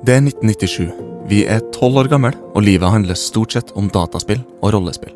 [0.00, 0.92] Det er 1997.
[1.28, 5.12] Vi er tolv år gamle, og livet handler stort sett om dataspill og rollespill.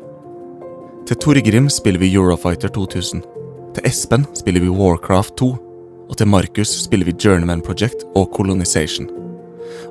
[1.09, 3.23] Til Torgrim spiller vi Eurofighter 2000.
[3.73, 5.49] Til Espen spiller vi Warcraft 2.
[6.05, 9.09] Og til Markus spiller vi Journeyman Project og Colonization.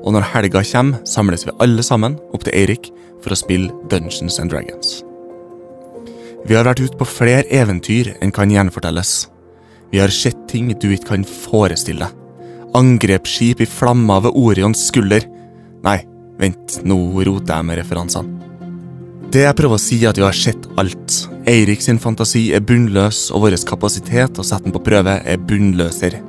[0.06, 4.38] Og når helga kommer, samles vi alle sammen opp til Eirik for å spille Dungeons
[4.38, 5.00] and Dragons.
[6.46, 9.24] Vi har vært ute på flere eventyr enn kan gjenfortelles.
[9.90, 12.23] Vi har sett ting du ikke kan forestille deg.
[12.74, 15.22] Angrepsskip i flammer ved Orions skulder.
[15.84, 16.00] Nei,
[16.40, 18.40] vent, nå roter jeg med referansene.
[19.34, 21.14] Det jeg prøver å si, er at vi har sett alt.
[21.50, 26.20] Eirik sin fantasi er bunnløs, og vår kapasitet å sette den på prøve er bunnløsere.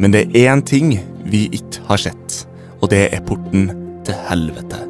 [0.00, 0.96] Men det er én ting
[1.30, 2.40] vi ikke har sett,
[2.80, 3.70] og det er porten
[4.06, 4.82] til helvete.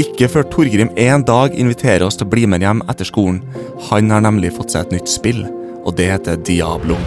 [0.00, 3.40] Ikke før Torgrim en dag inviterer oss til å bli med hjem etter skolen.
[3.88, 5.46] Han har nemlig fått seg et nytt spill,
[5.84, 7.00] og det heter Diablo.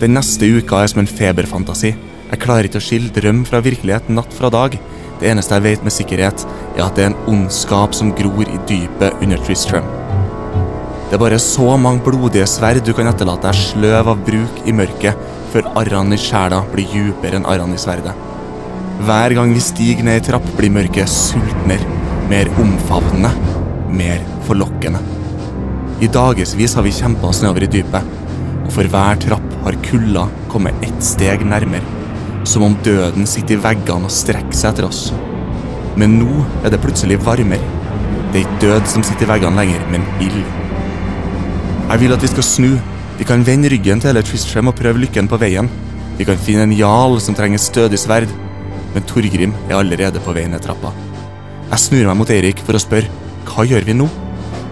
[0.00, 1.90] Den neste uka er som en feberfantasi.
[2.30, 4.72] Jeg klarer ikke å skille drøm fra virkelighet natt fra dag.
[5.20, 8.60] Det eneste jeg vet med sikkerhet, er at det er en ondskap som gror i
[8.70, 9.84] dypet under Tristram.
[11.10, 14.72] Det er bare så mange blodige sverd du kan etterlate deg sløv av bruk i
[14.78, 15.20] mørket,
[15.52, 18.14] før arrene i sjela blir djupere enn arrene i sverdet.
[19.04, 21.98] Hver gang vi stiger ned i trapp, blir mørket sultnere,
[22.30, 23.34] mer omfavnende,
[23.92, 25.04] mer forlokkende.
[26.00, 28.16] I dagevis har vi kjempa oss nedover i dypet,
[28.74, 31.98] for hver trapp har kulda kommet ett steg nærmere.
[32.48, 35.02] Som om døden sitter i veggene og strekker seg etter oss.
[36.00, 37.66] Men nå er det plutselig varmere.
[38.30, 40.40] Det er ikke død som sitter i veggene lenger, men ild.
[41.90, 42.70] Jeg vil at vi skal snu.
[43.18, 45.68] Vi kan vende ryggen til hele Tristram og prøve lykken på veien.
[46.16, 48.30] Vi kan finne en jarl som trenger stødig sverd.
[48.94, 50.94] Men Torgrim er allerede på vei ned trappa.
[51.70, 53.10] Jeg snur meg mot Eirik for å spørre
[53.50, 54.06] hva gjør vi nå?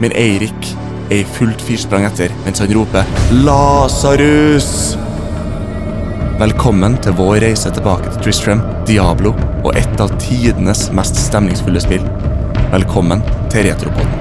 [0.02, 0.70] Men Eirik
[1.08, 4.96] er i fullt firsprang etter mens han roper 'Lasarus'!
[6.38, 9.32] Velkommen til vår reise tilbake til Tristram, Diablo
[9.64, 12.04] og et av tidenes mest stemningsfulle spill.
[12.70, 14.14] Velkommen til Retropoden.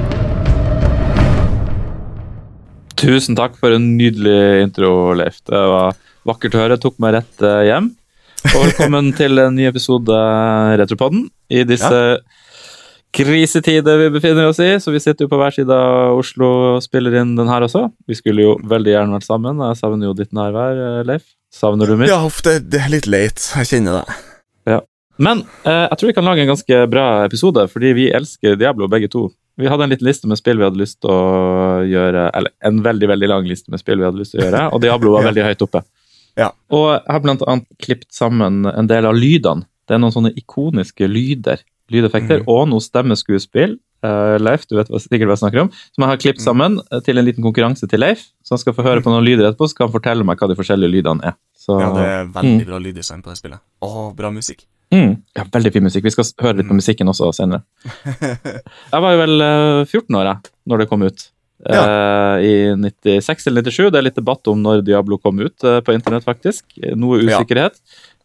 [2.97, 5.43] Tusen takk for en nydelig intro, Leif.
[5.45, 5.93] Det var
[6.25, 6.77] vakkert å høre.
[6.79, 7.91] Jeg Tok meg rett eh, hjem.
[8.47, 10.17] Og velkommen til en ny episode
[10.81, 11.27] Retropodden.
[11.53, 12.01] I disse
[13.15, 16.83] krisetider vi befinner oss i, så vi sitter jo på hver side av Oslo og
[16.85, 17.87] spiller inn den her også.
[18.07, 19.63] Vi skulle jo veldig gjerne vært sammen.
[19.69, 21.25] Jeg savner jo ditt nærvær, eh, Leif.
[21.53, 22.11] Savner du mitt?
[22.11, 23.39] Ja, det, det er litt leit.
[23.55, 24.17] Jeg kjenner det.
[25.17, 28.85] Men eh, jeg tror vi kan lage en ganske bra episode, fordi vi elsker Diablo
[28.91, 29.23] begge to.
[29.57, 32.83] Vi hadde en liten liste med spill vi hadde lyst til å gjøre, eller en
[32.85, 35.23] veldig veldig lang liste med spill vi hadde lyst til å gjøre, og Diablo var
[35.25, 35.29] Ja.
[35.31, 35.81] veldig høyt oppe.
[36.37, 36.51] Ja.
[36.69, 39.65] Og jeg har blant annet klippet sammen en del av lydene.
[39.89, 42.47] Det er noen sånne ikoniske lyder, lydeffekter, mm.
[42.47, 43.77] og noe stemmeskuespill.
[44.05, 45.69] Uh, Leif, du vet sikkert hva jeg snakker om.
[45.95, 46.45] Som jeg har klippet Mhm.
[46.45, 48.27] sammen eh, til en liten konkurranse til Leif.
[48.45, 50.47] Så han skal få høre på noen lyder etterpå, så kan han fortelle meg hva
[50.47, 51.33] de forskjellige lydene er.
[51.57, 52.65] Så, Ja, det er veldig Mm.
[52.67, 53.59] bra lyddesign på det spillet.
[53.81, 54.65] Å, bra musikk.
[54.91, 56.03] Mm, ja, veldig fin musikk.
[56.03, 56.79] Vi skal høre litt på Mm.
[56.79, 57.63] musikken også senere.
[58.93, 61.29] Jeg var jo vel eh, 14 år jeg, når det kom ut.
[61.67, 63.89] Eh, I 96 eller 97.
[63.91, 66.63] Det er litt debatt om når Diablo kom ut uh, på internett, faktisk.
[66.95, 67.39] Noe Ja.
[67.41, 67.73] usikkerhet.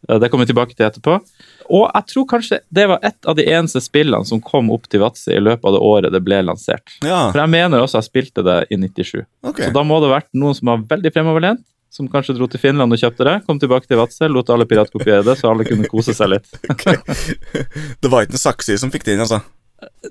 [0.09, 1.21] Eh, det kommer vi tilbake til etterpå.
[1.69, 5.03] Og jeg tror kanskje det var et av de eneste spillene som kom opp til
[5.05, 6.95] Vadsø i løpet av det året det ble lansert.
[7.05, 9.23] Ja, For jeg mener også jeg spilte det i 97.
[9.53, 9.69] Okay.
[9.69, 11.65] Så da må det ha vært noen som var veldig fremoverlent.
[11.93, 13.35] Som kanskje dro til Finland og kjøpte det.
[13.45, 16.49] Kom tilbake til Vadsø, lot alle piratkopiere det, så alle kunne kose seg litt.
[18.01, 19.43] Det var ikke en Saksi som fikk det inn, altså.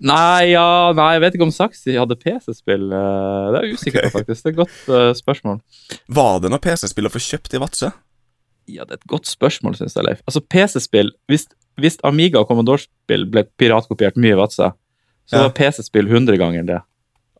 [0.04, 2.86] Nei, ja, nei, jeg vet ikke om Saksi hadde PC-spill.
[2.92, 4.44] eh, Det er jeg usikker på, faktisk.
[4.44, 5.60] Det er et godt uh, spørsmål.
[6.22, 7.92] Var det noe PC-spill å få kjøpt i Vadsø?
[8.72, 10.22] Ja, det er et godt spørsmål, syns jeg, Leif.
[10.28, 11.48] Altså, PC-spill hvis,
[11.82, 14.72] hvis Amiga og Commodore-spill ble piratkopiert mye i Vadsø,
[15.30, 15.46] så Ja.
[15.48, 16.80] var PC-spill 100 ganger det.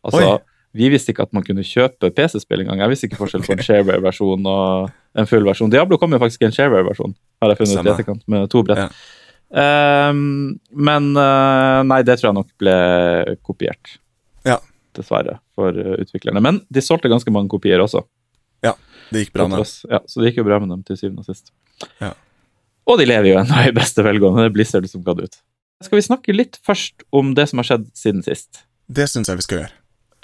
[0.04, 0.38] Altså, Oi.
[0.74, 2.80] vi visste ikke at man kunne kjøpe PC-spill engang.
[2.80, 5.70] Jeg visste ikke forskjell på en shareware-versjon og en full versjon.
[5.70, 8.62] Diablo kom jo faktisk i en shareware-versjon, har jeg funnet ut i etterkant, med to
[8.66, 8.88] brett.
[8.88, 10.08] Ja.
[10.10, 12.76] Um, men uh, nei, det tror jeg nok ble
[13.44, 13.98] kopiert.
[14.48, 14.56] Ja.
[14.96, 16.40] Dessverre, for eh, utviklerne.
[16.44, 18.02] Men de solgte ganske mange kopier også.
[19.12, 19.70] Det gikk bra med dem.
[19.92, 21.52] Ja, så det gikk jo bra med dem til syvende og sist.
[22.00, 22.12] Ja.
[22.88, 24.42] Og de lever jo ennå i beste velgående.
[24.46, 25.36] Det er Blizzard som ga det ut.
[25.82, 28.64] Skal vi snakke litt først om det som har skjedd siden sist?
[28.90, 29.72] Det syns jeg vi skal gjøre.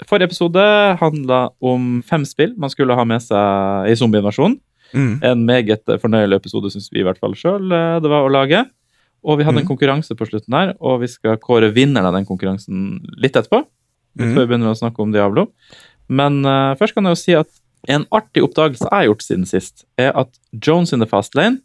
[0.07, 0.63] Forrige episode
[1.01, 4.59] handla om fem spill man skulle ha med seg i zombieinvasjonen.
[4.95, 5.15] Mm.
[5.27, 8.63] En meget fornøyelig episode, syns vi i hvert fall sjøl det var å lage.
[9.27, 9.73] Og vi hadde en Mhm.
[9.75, 13.65] konkurranse på slutten her, og vi skal kåre vinneren av den konkurransen litt etterpå.
[14.17, 14.33] Mm.
[14.33, 15.49] Før vi begynner å snakke om Diablo.
[16.07, 17.49] Men uh, først kan jeg jo si at
[17.87, 21.61] en artig oppdagelse jeg har gjort siden sist, er at Jones in the Fast Lane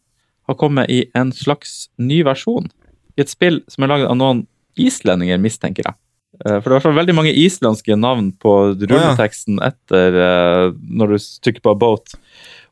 [0.48, 2.68] har kommet i en slags ny versjon.
[3.16, 4.44] I et spill som er laget av noen
[4.78, 5.96] islendinger, mistenker jeg.
[6.42, 10.66] Eh, For det er i hvert fall veldig mange islandske navn på rulleteksten etter eh,
[10.74, 11.16] når du
[11.46, 12.16] trykker på 'about'.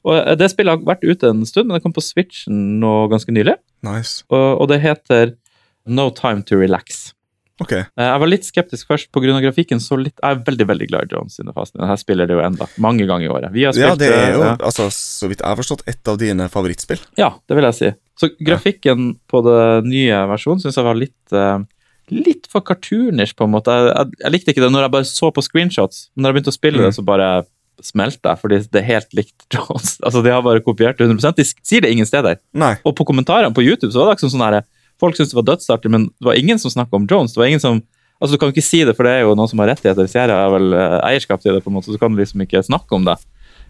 [0.04, 3.08] Og eh, Det spillet har vært ute en stund, men det kom på Switchen nå
[3.08, 3.56] ganske nylig.
[3.82, 4.24] Nice.
[4.30, 5.34] Og, og det heter
[5.86, 7.12] No Time to Relax.
[7.60, 7.72] Ok.
[7.72, 9.40] Eh, Jeg var litt skeptisk først pga.
[9.42, 9.78] grafikken.
[9.80, 11.86] så litt, Jeg er veldig veldig glad i Jones sine fasene.
[11.86, 13.52] Her spiller det jo enda, mange ganger i året.
[13.52, 14.56] Vi har Ja, det er jo, eh, ja.
[14.56, 17.00] altså, så vidt jeg har forstått, et av dine favorittspill.
[17.18, 17.92] Ja, det vil jeg si.
[18.18, 21.58] Så grafikken på den nye versjonen syns jeg var litt eh,
[22.10, 23.70] Litt for cartoonish, på en måte.
[23.72, 26.10] Jeg, jeg, jeg likte ikke det når jeg bare så på screenshots.
[26.16, 26.84] Men når jeg begynte å spille Mm.
[26.84, 27.28] det, så bare
[27.80, 29.98] smelte jeg, fordi det er helt likt Jones.
[30.02, 32.36] Altså, De har bare kopiert det 100 De sier det ingen steder.
[32.52, 32.74] Nei.
[32.84, 34.62] Og på kommentarene på YouTube så var det ikke sånn her
[35.02, 37.34] Folk syntes det var dødsartig, men det var ingen som snakka om Jones.
[37.34, 37.82] Det var ingen som
[38.22, 40.06] Altså, Du kan jo ikke si det, for det er jo noen som har rettigheter.
[40.06, 42.62] Sierra har vel eh, eierskap til det, på en måte, så du kan liksom ikke
[42.62, 43.16] snakke om det.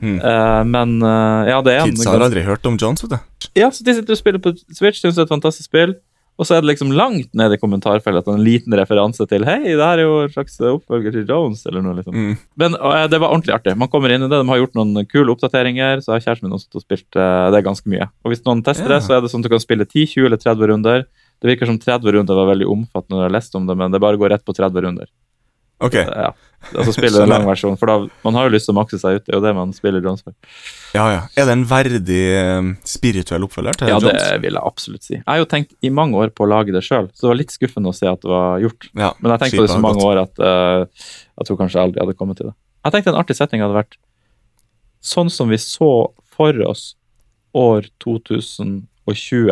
[0.02, 0.18] Mm.
[0.18, 3.50] Uh, men uh, ja, det er Kids har aldri hørt om Jones, vet du.
[3.54, 5.94] ja, så de sitter og spiller på Switch, syns det er et fantastisk spill.
[6.40, 9.84] Og så er det liksom langt nede i kommentarfeltet en liten referanse til Hei, det
[9.84, 12.16] her er jo en slags oppfølger til Jones, eller noe liksom.
[12.16, 12.36] Mm.
[12.58, 13.76] Men uh, det var ordentlig artig.
[13.78, 16.56] Man kommer inn i det, de har gjort noen kule oppdateringer, så har kjæresten min
[16.58, 18.10] også spilt det er ganske mye.
[18.24, 18.98] Og hvis noen tester yeah.
[18.98, 21.06] det, så er det sånn at du kan spille 10, 20 eller 30 runder.
[21.42, 24.00] Det virker som 30 runder var veldig omfattende når jeg leste om det, men det
[24.02, 25.08] bare går rett på 30 runder.
[25.82, 25.96] Ok.
[25.98, 26.28] Ja.
[26.78, 29.18] Altså spille en lang versjon, for da, man har jo lyst til å makse seg
[29.18, 30.36] ut, det er jo det man spiller Jones for.
[30.94, 31.24] Ja, ja.
[31.34, 35.16] Er det en verdig eh, spirituell oppfølger til Ja, det vil jeg absolutt si.
[35.16, 37.40] Jeg har jo tenkt i mange år på å lage det sjøl, så det var
[37.40, 38.88] litt skuffende å se at det var gjort.
[38.94, 41.10] Ja, Men jeg tenkte på det så mange år at uh,
[41.42, 42.56] jeg tror kanskje jeg aldri hadde kommet til det.
[42.86, 43.98] Jeg tenkte en artig setting hadde vært
[45.02, 45.92] sånn som vi så
[46.32, 46.92] for oss
[47.58, 49.50] år 2020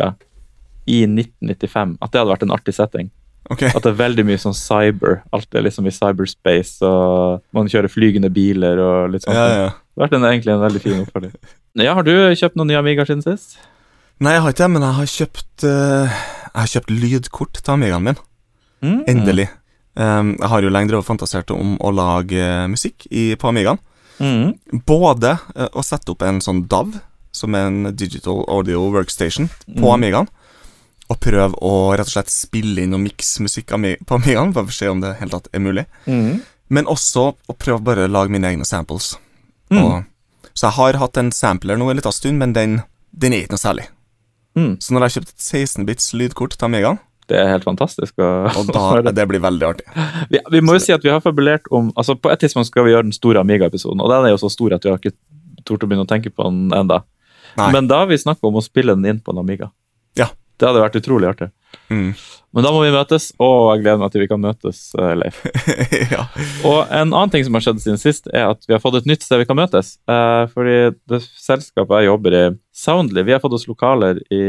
[0.89, 1.97] i 1995.
[2.01, 3.09] At det hadde vært en artig setting.
[3.51, 3.71] Okay.
[3.73, 5.21] At det er veldig mye sånn cyber.
[5.35, 9.35] Alt er liksom i cyberspace, og man kjører flygende biler og litt sånt.
[9.35, 9.69] Ja, ja.
[9.91, 11.33] Det har vært en, egentlig en veldig fin oppfølging.
[11.81, 13.57] Ja, har du kjøpt noen nye Amiga siden sist?
[14.21, 16.19] Nei, jeg har ikke det, men jeg har kjøpt uh,
[16.51, 18.19] Jeg har kjøpt lydkort til Amigaen min.
[18.85, 18.99] Mm.
[19.09, 19.47] Endelig.
[19.97, 23.49] Um, jeg har jo lenge drevet og fantasert om å lage eh, musikk i, på
[23.49, 23.81] Amigaen.
[24.21, 24.53] Mm.
[24.87, 26.93] Både uh, å sette opp en sånn DAV,
[27.35, 29.91] som er en Digital Audio Workstation, på Mm.
[29.97, 30.29] Amigaen.
[31.11, 34.71] Og prøve å rett og slett spille inn og mikse musikk på Amigaen, bare for
[34.71, 35.83] å se om det helt tatt er mulig.
[36.07, 36.39] Mm.
[36.71, 39.13] Men også å prøve bare å lage mine egne samples.
[39.73, 39.81] Mm.
[39.81, 42.79] Og, så jeg har hatt en sampler nå en liten stund, men den,
[43.11, 43.87] den er ikke noe særlig.
[44.55, 44.75] Mm.
[44.83, 48.17] Så når jeg har kjøpt et 16-bits lydkort til Amigaen, Det er helt fantastisk.
[48.19, 49.85] Og, og da, det blir veldig artig.
[50.31, 52.83] vi, vi må jo si at vi har fabulert om altså På et tidspunkt skal
[52.83, 55.15] vi gjøre den store Amiga-episoden, og den er jo så stor at vi har ikke
[55.67, 57.03] tort å begynne å tenke på den enda.
[57.59, 57.69] Nei.
[57.75, 59.71] Men da har vi snakka om å spille den inn på en Amiga.
[60.61, 61.47] Det hadde vært utrolig artig.
[61.89, 62.11] Mm.
[62.53, 65.37] Men da må vi møtes, og jeg gleder meg til vi kan møtes, eh, Leif.
[66.13, 66.25] ja.
[66.67, 69.07] Og en annen ting som har skjedd siden sist, er at vi har fått et
[69.09, 69.95] nytt sted vi kan møtes.
[70.11, 70.75] Eh, fordi
[71.09, 72.43] det selskapet jeg jobber i,
[72.75, 74.43] Soundly, vi har fått oss lokaler i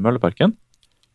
[0.00, 0.54] Mølleparken.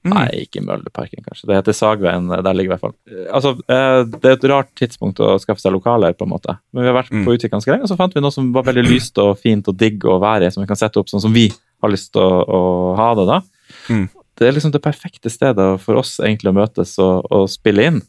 [0.03, 0.11] Mm.
[0.17, 1.47] Nei, ikke Mølleparken, kanskje.
[1.47, 2.25] Det heter Sagveien.
[2.27, 2.95] Der ligger i hvert fall.
[3.07, 6.57] Eh, Altså, eh, Det er et rart tidspunkt å skaffe seg lokaler, på en måte.
[6.75, 7.23] Men vi har vært Mm.
[7.23, 9.65] på utkikk ganske lenge, og så fant vi noe som var veldig lyst og fint
[9.71, 11.47] og digg å være i, som vi kan sette opp sånn som vi
[11.81, 13.39] har lyst til å, å ha det, da.
[13.87, 14.09] Mm.
[14.39, 17.99] Det er liksom det perfekte stedet for oss egentlig å møtes og, og spille inn.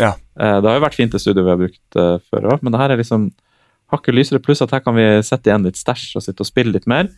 [0.00, 0.14] Ja.
[0.40, 2.72] Eh, Det har jo vært fint det studioet vi har brukt eh, før òg, men
[2.74, 3.30] det her er liksom
[3.90, 4.42] hakket lysere.
[4.42, 7.10] Pluss at her kan vi sette igjen litt stæsj og sitte og spille litt mer.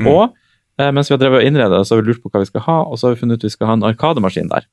[0.00, 0.10] Mm.
[0.12, 0.26] Og
[0.78, 2.66] eh, mens vi har drevet og innreda, så har vi lurt på hva vi skal
[2.68, 4.68] ha, og så har vi funnet ut vi skal ha en arkademaskin der.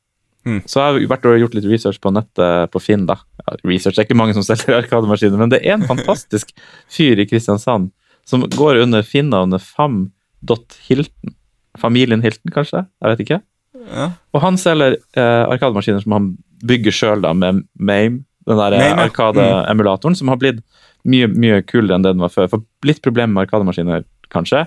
[0.48, 0.62] Mm.
[0.70, 3.08] Så jeg har vært og gjort litt research på nettet på Finn.
[3.08, 3.18] da.
[3.42, 6.54] Ja, research det er ikke mange som selger arkademaskiner, men det er en fantastisk
[6.92, 7.90] fyr i Kristiansand
[8.28, 11.34] som går under finnavnet fam.hilton.
[11.82, 12.86] Familien Hilton, kanskje?
[13.02, 13.42] Jeg vet ikke.
[13.88, 14.10] ja.
[14.34, 16.32] Og han selger eh, arkademaskiner som han
[16.68, 18.96] bygger sjøl med Mame, den der ja.
[19.06, 20.64] Arkade-emulatoren, som har blitt
[21.08, 22.50] mye mye kulere enn det den var før.
[22.52, 24.04] For litt problem med arkademaskiner,
[24.34, 24.66] kanskje,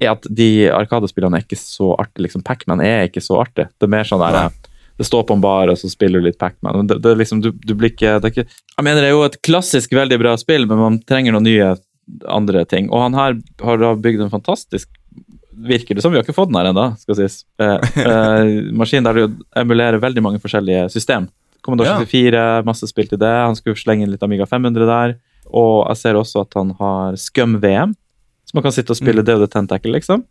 [0.00, 2.26] er at de arkadespillene er ikke så artige.
[2.28, 3.68] Liksom, Pacman er ikke så artig.
[3.76, 4.48] Det er mer sånn der Nei.
[4.96, 6.86] Det står på en bar, og så spiller du litt Pacman.
[6.88, 9.16] Det, det er liksom, du, du blir ikke, det er ikke Jeg mener, det er
[9.16, 11.74] jo et klassisk veldig bra spill, men man trenger noen nye
[12.32, 12.88] andre ting.
[12.88, 13.36] Og han her
[13.66, 14.88] har da bygd en fantastisk
[15.56, 16.12] virker det som.
[16.12, 17.44] Vi har ikke fått den her ennå, skal sies.
[17.58, 21.28] Eh, eh, maskin der du emulerer veldig mange forskjellige system.
[21.64, 21.98] Commodore Ja.
[22.04, 23.32] 64, masse spill til det.
[23.46, 25.16] Han skulle slenge inn litt Amiga 500 der.
[25.50, 27.94] Og jeg ser også at han har Scum VM,
[28.46, 29.26] så man kan sitte og spille Mm.
[29.40, 30.24] det Tentacle, liksom.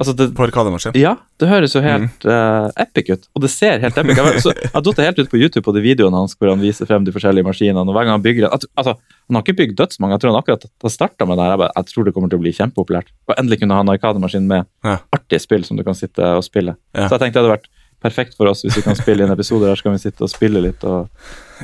[0.00, 0.94] Altså det, På Arkademaskin.
[0.96, 4.46] ja, det høres jo helt eh, epic ut, og det ser helt epic ut.
[4.48, 7.04] Jeg, har datt helt ut på YouTube på de videoene hans hvor han viser frem
[7.04, 7.84] de forskjellige maskinene.
[7.84, 8.94] og hver gang Han bygger at, altså,
[9.28, 11.52] han har ikke bygd dødsmange, jeg tror han akkurat har starta med det her.
[11.52, 13.12] Jeg, bare, jeg tror det kommer til å bli kjempepopulært.
[13.28, 14.96] Og endelig kunne ha en arkademaskin med Ja.
[15.12, 16.74] artige spill som du kan sitte og spille.
[16.96, 17.06] Ja.
[17.06, 17.68] Så jeg tenkte det hadde vært
[18.02, 20.32] perfekt for oss hvis vi kan spille inn episoder der, så kan vi sitte og
[20.32, 20.82] spille litt.
[20.88, 21.06] og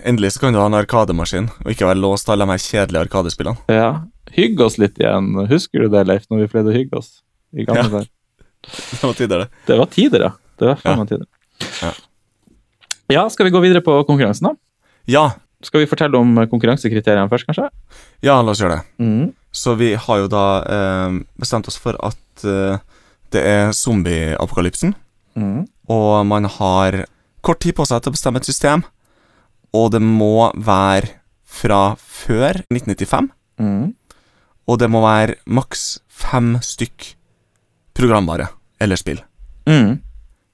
[0.05, 2.63] Endelig så kan du ha en arkademaskin, og ikke være låst til alle de her
[2.63, 3.57] kjedelige arkadespillene.
[3.73, 3.89] ja,
[4.37, 5.33] Hygge oss litt igjen.
[5.49, 7.23] Husker du det, Leif, når vi pleide å hygge oss?
[7.57, 8.05] I gamle Ja.
[8.67, 9.49] Det var tider, det.
[9.67, 10.31] Det var tider, ja.
[10.59, 11.27] Det var faen meg tider.
[11.83, 11.93] Ja.
[13.15, 14.57] ja, skal vi gå videre på konkurransen, da?
[15.09, 15.27] Ja,
[15.67, 17.65] Skal vi fortelle om konkurransekriteriene først, kanskje?
[18.23, 18.85] ja, la oss gjøre det.
[19.03, 19.33] Mm.
[19.51, 22.79] Så vi har jo da eh, bestemt oss for at eh,
[23.35, 24.95] det er zombieapokalypsen,
[25.39, 25.67] Mm.
[25.89, 27.05] og man har
[27.47, 28.83] kort tid på seg til å bestemme et system,
[29.75, 31.11] og det må være
[31.47, 33.95] fra før 1995, Mm.
[34.69, 37.15] og det må være maks fem stykk
[37.99, 38.49] programvare
[38.81, 39.19] eller spill.
[39.69, 39.99] Mm.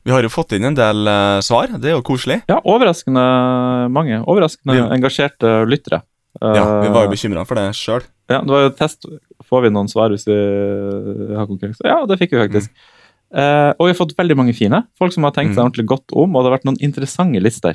[0.05, 2.43] Vi har jo fått inn en del uh, svar, det er jo koselig.
[2.51, 3.23] Ja, overraskende
[3.93, 4.19] mange.
[4.29, 6.03] Overraskende Vi- engasjerte lyttere.
[6.43, 8.03] Ja, Vi var jo Eh, bekymra for det sjøl.
[8.29, 9.07] ja, det var jo test.
[9.49, 10.35] Får vi noen svar hvis vi
[11.37, 11.85] har konkurranse?
[11.87, 12.71] Ja, det fikk vi faktisk.
[13.35, 14.83] Eh, og vi har fått veldig mange fine.
[14.99, 15.71] Folk som har tenkt seg Mm.
[15.71, 17.75] ordentlig godt om, og det har vært noen interessante lister.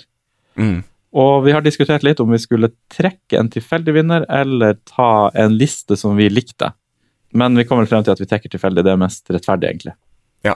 [0.57, 0.83] Mm.
[1.13, 5.57] Og vi har diskutert litt om vi skulle trekke en tilfeldig vinner, eller ta en
[5.57, 6.73] liste som vi likte.
[7.31, 8.83] Men vi kommer frem til at vi trekker tilfeldig.
[8.85, 9.93] Det er mest rettferdig, egentlig.
[10.45, 10.55] Ja.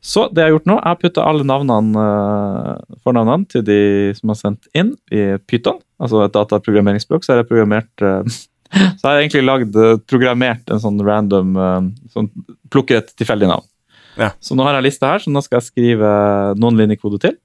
[0.00, 3.80] Så det jeg har gjort nå, jeg har putta alle navnene, eh, fornavnene til de
[4.16, 7.26] som har sendt inn, i Python, altså et dataprogrammeringsspråk.
[7.26, 8.38] Så har jeg programmert eh,
[9.00, 12.30] Så har jeg egentlig lagd, eh, programmert en sånn random eh, sånn,
[12.70, 13.66] Plukker et tilfeldig navn.
[14.20, 14.30] Ja.
[14.42, 16.10] Så nå har jeg lista her, så nå skal jeg skrive
[16.60, 17.38] noen linjekode til.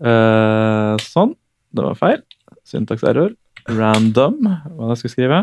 [0.00, 1.32] Sånn.
[1.74, 2.20] Det var feil.
[2.68, 3.32] Syntakserror.
[3.70, 4.36] Random,
[4.76, 5.40] hva jeg skal skrive.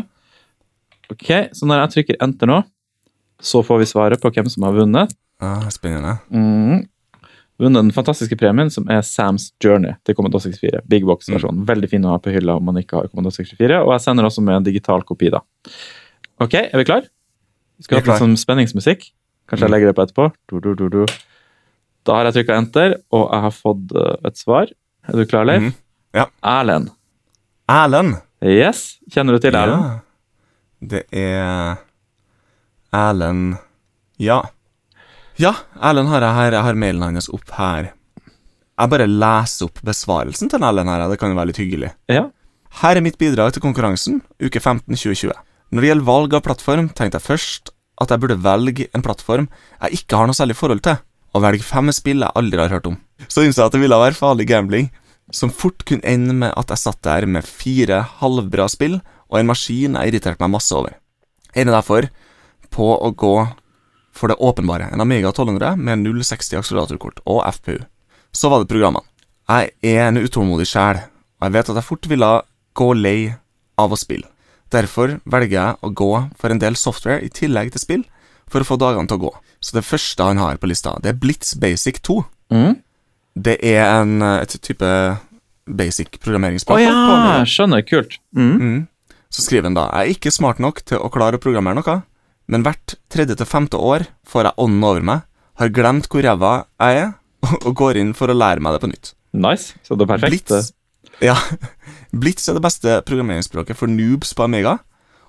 [1.12, 2.60] Ok, så når jeg trykker enter nå,
[3.40, 5.12] så får vi svaret på hvem som har vunnet.
[5.40, 6.16] Ah, spennende.
[6.34, 6.82] Mm.
[7.58, 10.82] Vunnet den fantastiske premien som er Sam's Journey til Commodore 64.
[10.90, 11.64] Big box-versjon.
[11.66, 13.80] Veldig fin å ha på hylla om man ikke har Commodore 64.
[13.84, 15.40] Og jeg sender også med en digital kopi, da.
[16.42, 17.06] Ok, er vi klar?
[17.78, 19.08] Vi skal ha litt sånn spenningsmusikk.
[19.48, 19.74] Kanskje jeg Mm.
[19.74, 20.28] legger det på etterpå.
[20.50, 21.06] Du, du, du, du.
[22.06, 24.70] Da har jeg trykka enter, og jeg har fått eh, et svar.
[25.08, 25.62] Er du klar, Leif?
[25.62, 25.74] Mm.
[26.14, 26.26] Ja.
[26.42, 26.90] Erlend.
[27.68, 28.18] Erlend.
[28.42, 28.98] Yes.
[29.10, 29.82] Kjenner du til Erlend?
[29.82, 29.98] Ja.
[30.80, 31.78] Det er
[32.94, 33.58] Erlend
[34.18, 34.42] Ja.
[35.38, 36.56] Ja, Erlend har jeg her.
[36.56, 37.92] Jeg har mailen hans opp her.
[38.78, 41.06] Jeg bare leser opp besvarelsen til Erlend her.
[41.10, 41.92] Det kan jo være litt hyggelig.
[42.10, 42.28] Ja.
[42.82, 45.34] Her er mitt bidrag til konkurransen, uke 15 2020.
[45.72, 49.48] Når det gjelder valg av plattform, tenkte jeg først at jeg burde velge en plattform
[49.82, 51.00] jeg ikke har noe særlig forhold til,
[51.34, 52.96] og velge fem spill jeg aldri har hørt om.
[53.26, 54.90] Så innså jeg at det ville være farlig gambling,
[55.34, 59.48] som fort kunne ende med at jeg satt der med fire halvbra spill og en
[59.50, 60.96] maskin jeg irriterte meg masse over.
[61.54, 62.08] Jeg ender derfor
[62.74, 63.36] på å gå
[64.18, 67.78] for det åpenbare, en Amiga 1200 med 060 akseleratorkort og FPU.
[68.34, 69.06] Så var det programmene.
[69.48, 71.00] Jeg er en utålmodig sjel,
[71.38, 72.32] og jeg vet at jeg fort ville
[72.76, 73.18] gå lei
[73.78, 74.28] av å spille.
[74.74, 78.02] Derfor velger jeg å gå for en del software i tillegg til spill,
[78.48, 79.32] for å få dagene til å gå.
[79.64, 82.18] Så det første han har på lista, det er Blitz Basic 2.
[82.52, 82.76] Mm.
[83.38, 84.92] Det er en, et type
[85.68, 86.30] basic Å
[86.74, 87.84] oh, ja, skjønner.
[87.86, 88.18] Kult.
[88.36, 88.54] Mm.
[88.56, 88.78] Mm.
[89.32, 92.00] Så skriver han da Jeg er ikke smart nok til å klare å programmere noe,
[92.48, 95.24] men hvert tredje til femte år får jeg ånden over meg,
[95.60, 97.14] har glemt hvor ræva jeg er,
[97.66, 99.14] og går inn for å lære meg det på nytt.
[99.36, 99.76] Nice.
[99.84, 100.48] Så det er perfekt.
[100.48, 100.72] Blitz,
[101.22, 101.36] ja,
[102.24, 104.78] Blitz er det beste programmeringsspråket for noobs på Amiga,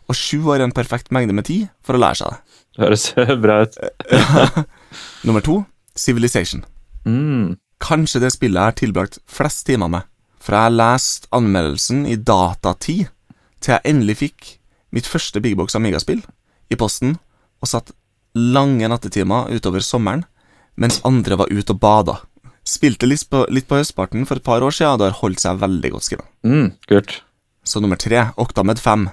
[0.09, 2.59] og sju år er en perfekt mengde med tid for å lære seg det.
[2.73, 3.05] Det høres
[3.43, 3.77] bra ut.
[5.27, 5.61] Nummer to
[5.99, 6.63] Civilization.
[7.05, 7.57] Mm.
[7.83, 10.07] Kanskje det spillet jeg har tilbrakt flest timer med.
[10.39, 13.09] For jeg har lest anmeldelsen i datatid
[13.59, 14.49] til jeg endelig fikk
[14.95, 16.23] mitt første Big Box Amiga-spill
[16.69, 17.17] i posten,
[17.61, 17.93] og satt
[18.37, 20.25] lange nattetimer utover sommeren
[20.79, 22.19] mens andre var ute og bada.
[22.67, 25.41] Spilte litt på, litt på høstparten for et par år siden, og det har holdt
[25.43, 26.29] seg veldig godt skrevet.
[26.47, 27.15] Mm, kult.
[27.67, 29.07] Så nummer tre, Octamed 5.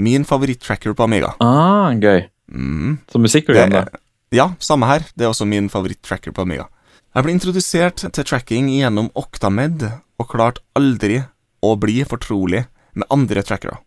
[0.00, 1.34] Min favoritt-tracker på Amiga.
[1.44, 2.24] Ah, gøy.
[2.50, 3.00] Mm.
[3.10, 4.00] Så musikkprogram, da.
[4.32, 5.04] Ja, samme her.
[5.12, 6.68] Det er også min favoritt-tracker på Amiga.
[7.10, 9.84] Jeg ble introdusert til tracking gjennom Octamed,
[10.20, 11.20] og klarte aldri
[11.60, 12.64] å bli fortrolig
[12.94, 13.80] med andre trackere.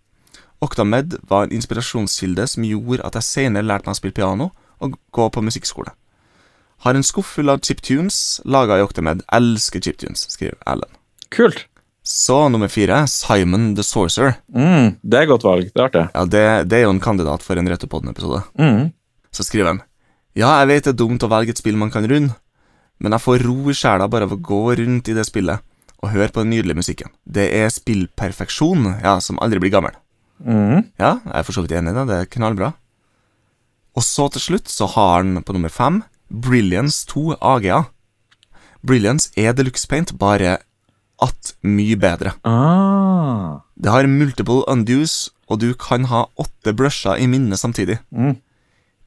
[0.63, 4.49] Octamed var en inspirasjonskilde som gjorde at jeg senere lærte meg å spille piano
[4.83, 5.91] og gå på musikkskole.
[6.83, 9.23] Har en skuff full av chiptunes laga i Octamed.
[9.31, 10.91] Elsker chiptunes, skriver Alan.
[11.31, 11.65] Kult.
[12.03, 14.35] Så nummer fire, Simon the Sorcerer.
[14.51, 15.69] Mm, det er godt valg.
[15.71, 16.03] Det er artig.
[16.11, 18.41] Ja, det, det er jo en kandidat for en Retropodden-episode.
[18.59, 18.91] Mm.
[19.31, 19.83] Så skriver han
[20.35, 22.35] Ja, jeg vet det er dumt å velge et spill man kan runde,
[22.99, 25.63] men jeg får ro i sjela bare av å gå rundt i det spillet
[26.03, 27.13] og høre på den nydelige musikken.
[27.23, 29.95] Det er spillperfeksjon, ja, som aldri blir gammel.
[30.43, 30.89] Mm.
[30.99, 32.73] Ja, jeg er for så vidt enig i det, det er knallbra.
[33.93, 37.83] Og så til slutt så har han på nummer fem Brilliance 2 AGA.
[38.83, 40.57] Brilliance er Deluxe Paint, bare
[41.23, 42.33] at mye bedre.
[42.43, 43.61] Ah.
[43.75, 47.99] Det har multiple undues, og du kan ha åtte brusher i minnet samtidig.
[48.11, 48.35] Mm.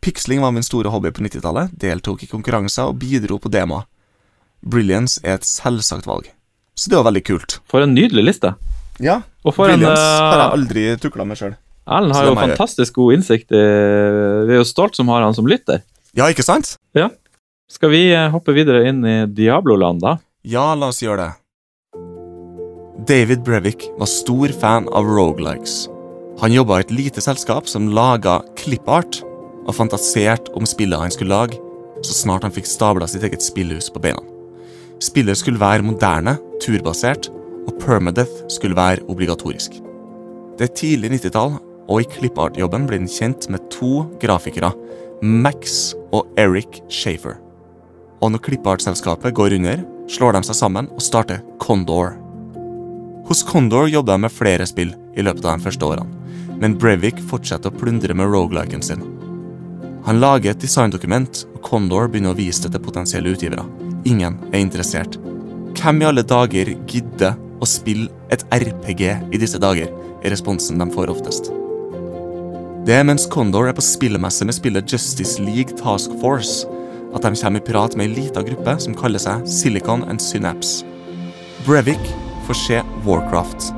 [0.00, 3.88] Piksling var min store hobby på 90-tallet, deltok i konkurranser og bidro på demoer.
[4.62, 6.31] Brilliance er et selvsagt valg.
[6.76, 7.59] Så det var veldig kult.
[7.69, 8.55] For en nydelig liste.
[9.02, 11.54] Ja, Williams en har jeg aldri tukla med sjøl.
[11.86, 13.52] Erlend har jo er fantastisk god innsikt.
[13.54, 13.62] i
[14.48, 15.84] Vi er jo stolt som har han som lytter.
[16.16, 16.76] Ja, ikke sant?
[17.70, 20.16] Skal vi eh, hoppe videre inn i Diablo-land, da?
[20.46, 21.32] Ja, la oss gjøre det.
[23.06, 25.84] David Brevik var stor fan av rogelikes.
[26.40, 29.20] Han jobba i et lite selskap som laga klippart,
[29.66, 31.58] og fantaserte om spillet han skulle lage,
[32.06, 34.22] så snart han fikk stabla sitt eget spillhus på beina.
[35.02, 37.28] Spillet skulle være moderne, turbasert,
[37.66, 39.80] og permadeath skulle være obligatorisk.
[40.56, 44.73] Det er tidlig 90-tall, og i klippartjobben blir den kjent med to grafikere,
[45.23, 47.38] Max og Eric Shafer.
[48.20, 52.16] Og når clipart-selskapet går under, slår de seg sammen og starter Condor.
[53.26, 56.08] Hos Condor jobber de med flere spill i løpet av de første årene,
[56.61, 59.02] men Brevik fortsetter å plundre med rogeliken sin.
[60.06, 63.64] Han lager et designdokument, og Condor begynner å vise det til potensielle utgivere.
[64.06, 65.18] Ingen er interessert.
[65.76, 69.90] Hvem i alle dager gidder å spille et RPG i disse dager,
[70.22, 71.52] er responsen de får oftest.
[72.86, 76.68] Det er mens Condor er på spillemesse med spillet Justice League Task Force,
[77.14, 80.84] at de kommer i prat med ei lita gruppe som kaller seg Silicon and Synapse.
[81.66, 82.12] Brevik
[82.46, 83.72] får se Warcraft,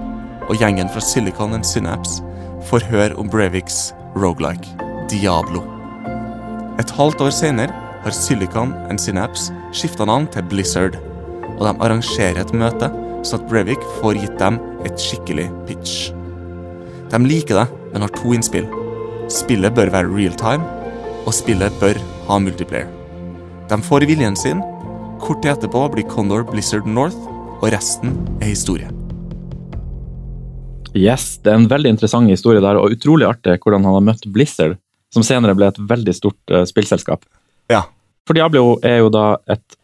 [0.49, 2.20] og gjengen fra Silicon and Synapse
[2.68, 4.68] får høre om Breviks rogelike,
[5.08, 5.62] Diablo.
[6.78, 7.73] Et halvt år senere
[8.04, 11.00] har Silicon and Synapse skifta navn til Blizzard,
[11.56, 12.90] og de arrangerer et møte
[13.26, 16.10] så at Brevik får gitt dem et skikkelig pitch.
[17.08, 18.68] De liker det, men har to innspill.
[19.32, 20.64] Spillet bør være real time,
[21.26, 21.98] og spillet bør
[22.28, 22.88] ha multiplayer.
[23.68, 24.62] De får viljen sin.
[25.20, 27.18] Kort tid etterpå blir Condor Blizzard North,
[27.58, 28.88] og resten er historie.
[30.96, 34.28] Yes, det er en veldig interessant historie der, og utrolig artig hvordan han har møtt
[34.32, 34.78] Blizzard,
[35.12, 37.26] som senere ble et veldig stort uh, spillselskap.
[37.72, 37.84] Ja.
[38.28, 39.76] For Diablo er jo da et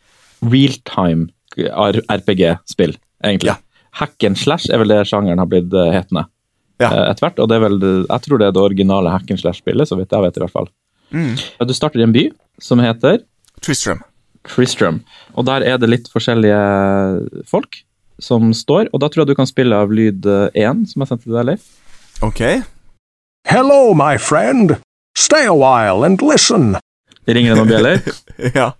[0.44, 3.54] realtime RPG-spill, egentlig.
[3.54, 3.84] Ja.
[4.00, 6.26] Hack and slash er vel det sjangeren har blitt uh, hetende
[6.82, 6.88] Ja.
[6.90, 7.38] uh, etter hvert.
[7.42, 7.78] Og det er vel,
[8.08, 10.54] jeg tror det er det originale hack and slash-spillet, så vidt jeg vet i hvert
[10.54, 10.68] fall.
[11.14, 11.34] Mm.
[11.68, 12.24] Du starter i en by
[12.62, 13.22] som heter
[13.62, 14.02] Tristram.
[14.44, 15.02] Tristram.
[15.38, 16.58] Og der er det litt forskjellige
[17.48, 17.78] folk
[18.22, 21.26] som står, og da tror jeg du kan spille av lyd 1, som jeg sendte
[21.26, 21.70] til deg, Leif.
[22.22, 22.42] Ok.
[23.48, 24.76] Hello, my friend.
[25.16, 26.74] Stay a while and listen.
[27.24, 28.00] Det ringer det noen bjeller.
[28.58, 28.70] ja.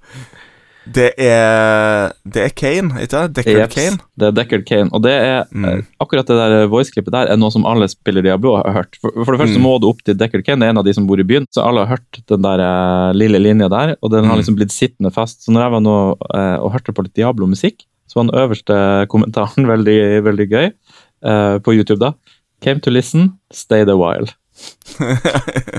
[0.93, 3.35] Det er Det er Kane, ikke det?
[3.39, 3.99] Deckard Jeps, Kane.
[4.21, 4.91] Det er Deckard Kane.
[4.93, 5.87] Og det er Mm.
[6.01, 8.97] akkurat det der voice-klippet der er noe som alle spiller Diablo har hørt.
[9.01, 9.63] For, for det første Mm.
[9.65, 11.47] må du opp til Deckard Kane, det er en av de som bor i byen.
[11.51, 14.41] Så alle har hørt den der uh, lille linja der, og den har Mm.
[14.43, 15.43] liksom blitt sittende fast.
[15.47, 15.97] Så når jeg var nå
[16.35, 20.67] uh, og hørte på litt Diablo-musikk, så var den øverste kommentaren veldig, veldig gøy
[21.25, 22.13] uh, på YouTube da.
[22.61, 24.29] Came to listen, stayed a while.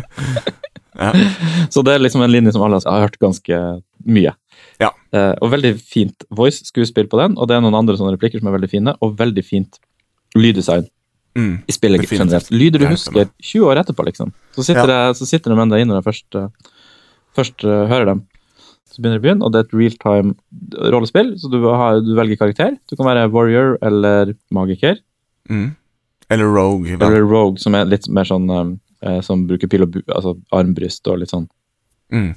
[0.95, 1.12] Ja.
[1.69, 3.58] Så det er liksom en linje som alle har hørt ganske
[4.08, 4.32] mye.
[4.81, 4.89] Ja.
[5.15, 8.49] Eh, og veldig fint voice-skuespill på den, og det er noen andre sånne replikker som
[8.51, 9.79] er veldig fine, og veldig fint
[10.35, 10.88] lyddesign
[11.35, 11.63] Mm.
[11.67, 12.47] i spillet generelt.
[12.49, 14.29] Lyder du husker 20 år etterpå, liksom.
[14.55, 16.47] Så sitter, det, så sitter de med inne når jeg først, uh,
[17.35, 18.21] først uh, hører dem.
[18.88, 20.35] Så begynner det i byen, og det er et realtime
[20.93, 22.77] rollespill, så du, har, du velger karakter.
[22.88, 25.01] Du kan være warrior eller magiker,
[25.49, 25.75] Mm.
[26.31, 26.95] Eller Rogue.
[26.97, 27.03] vel.
[27.05, 28.47] eller rogue, som er litt mer sånn
[29.03, 31.45] eh, som bruker pil og bu, altså armbryst og litt sånn.
[32.11, 32.31] Mm.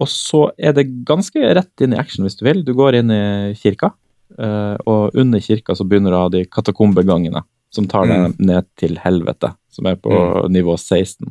[0.00, 2.62] Og så er det ganske rett inn i action hvis du vil.
[2.64, 3.92] Du går inn i kirka,
[4.38, 9.54] eh, og under kirka så begynner ha de katakombegangene som tar deg ned til helvete,
[9.72, 10.12] som er på
[10.52, 11.30] nivå 16.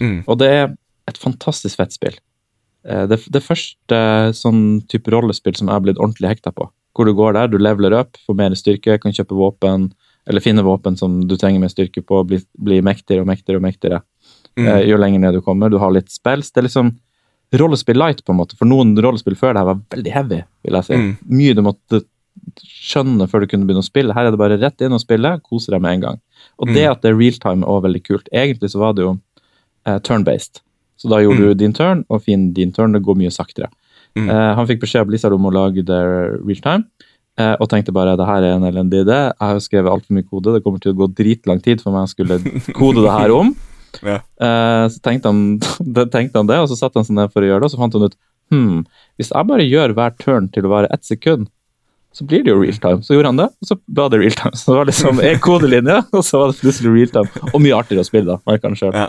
[0.00, 0.24] Mm.
[0.26, 0.76] Og det er
[1.08, 2.16] et fantastisk fett spill.
[2.86, 6.70] Eh, Det, det første sånn type rollespill som jeg har blitt ordentlig hekta på.
[6.94, 9.92] Hvor du går der, du leveler opp, får mer styrke, kan kjøpe våpen,
[10.26, 13.62] eller finne våpen som du trenger mer styrke på, bli, bli mektigere og mektigere og
[13.68, 14.02] mektigere
[14.58, 14.66] Mm.
[14.66, 15.70] eh, jo lenger ned du kommer.
[15.70, 16.50] Du har litt spels.
[16.50, 16.88] Det er liksom
[17.54, 18.56] rollespill light, på en måte.
[18.58, 20.94] For noen rollespill før det her var veldig heavy, vil jeg si.
[20.94, 21.16] Mm.
[21.38, 22.02] Mye du måtte
[22.62, 24.14] skjønne før du kunne begynne å spille.
[24.14, 26.20] Her er det bare rett inn og spille, kose deg med en gang.
[26.58, 26.90] Og det Mm.
[26.92, 28.28] at det er realtime også veldig kult.
[28.32, 29.18] Egentlig så var det jo
[29.86, 30.60] eh, turn-based.
[30.98, 31.48] Så da gjorde Mm.
[31.48, 32.92] du din turn, og fin din turn.
[32.92, 33.68] Det går mye saktere.
[34.16, 34.28] Mm.
[34.28, 36.84] Eh, han fikk beskjed av Blizzard om å lage det realtime,
[37.38, 39.30] eh, og tenkte bare det her er en elendig idé.
[39.32, 41.90] Jeg har jo skrevet altfor mye kode, det kommer til å gå dritlang tid for
[41.92, 42.38] meg å skulle
[42.74, 43.54] kode det her om.
[44.04, 44.20] Ja.
[44.20, 45.44] Eh, så tenkte han,
[46.14, 47.80] tenkte han det, og så satte han seg ned for å gjøre det, og så
[47.80, 48.18] fant han ut
[48.52, 48.82] hmm,
[49.18, 51.48] hvis jeg bare gjør hver turn til å være ett sekund,
[52.14, 53.02] så blir det jo realtime.
[53.04, 54.56] Så gjorde han det, og så ble det realtime.
[54.58, 57.48] Så det var liksom en kodelinje, og så var det plutselig realtime.
[57.52, 58.38] Og mye artigere å spille, da.
[58.48, 58.96] merker han selv.
[58.98, 59.06] Ja,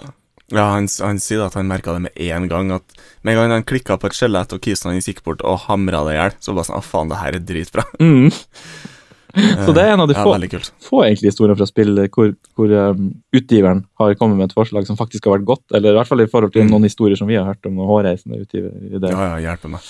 [0.57, 2.73] ja han, han sier at han merka det med en gang.
[2.75, 5.65] At Med en gang han klikka på et skjelett og kisen hans gikk bort og
[5.67, 7.87] hamra det i hjel, så bare sånn Å, faen, det her er dritbra.
[8.03, 8.29] Mm.
[9.65, 12.31] Så det er en av de ja, få, Veldig få egentlig historier fra spill hvor,
[12.57, 15.99] hvor um, utgiveren har kommet med et forslag som faktisk har vært godt, eller i
[15.99, 16.71] hvert fall i forhold til Mm.
[16.73, 19.11] noen historier som vi har hørt om noen hårreisende utgiverideer.
[19.13, 19.85] Ja, ja, hjelper meg.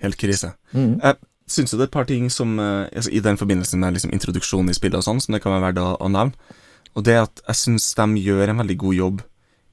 [0.00, 0.54] Helt krise.
[0.72, 0.94] Mm.
[1.02, 1.16] Jeg
[1.50, 4.12] syns jo det er et par ting som eh, altså, I den forbindelse med liksom,
[4.16, 6.56] introduksjonen i spillet og sånn, som det kan være verdt å, å nevne.
[6.96, 9.20] Og det at jeg syns de gjør en veldig god jobb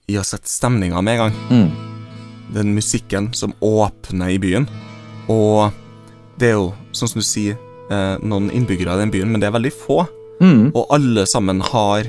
[0.07, 1.39] i å sette stemninga med en gang.
[1.49, 1.69] Mm.
[2.55, 4.67] Den musikken som åpner i byen.
[5.27, 5.71] Og
[6.39, 9.47] det er jo, sånn som du sier, eh, noen innbyggere i den byen, men det
[9.49, 10.01] er veldig få.
[10.41, 10.71] Mm.
[10.75, 12.07] Og alle sammen har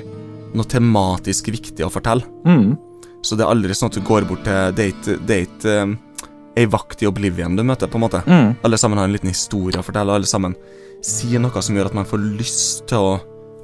[0.55, 2.25] noe tematisk viktig å fortelle.
[2.49, 2.77] Mm.
[3.23, 5.97] Så det er aldri sånn at du går bort til er ikke um,
[6.59, 8.23] ei vakt i Oblivion du møter, på en måte.
[8.27, 8.57] Mm.
[8.67, 10.57] Alle sammen har en liten historie å fortelle, og alle sammen
[11.05, 13.13] sier noe som gjør at man får lyst til å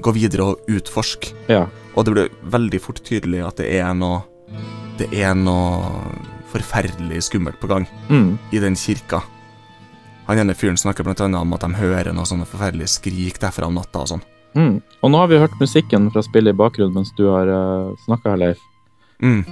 [0.04, 1.34] gå videre og utforske.
[1.50, 1.64] Ja.
[1.94, 4.22] Og det blir veldig fort tydelig at det er noe
[4.94, 5.88] Det er noe
[6.52, 8.38] forferdelig skummelt på gang Mm.
[8.52, 9.24] i den kirka.
[10.26, 13.68] Han ene fyren snakker blant annet om at de hører noe sånne forferdelige skrik derfra
[13.68, 14.22] om natta og sånn.
[14.54, 14.76] Mm.
[15.02, 18.32] Og nå har vi hørt musikken fra spillet i bakgrunnen mens du har uh, snakka
[18.32, 18.62] her, Leif.
[19.20, 19.42] Mm.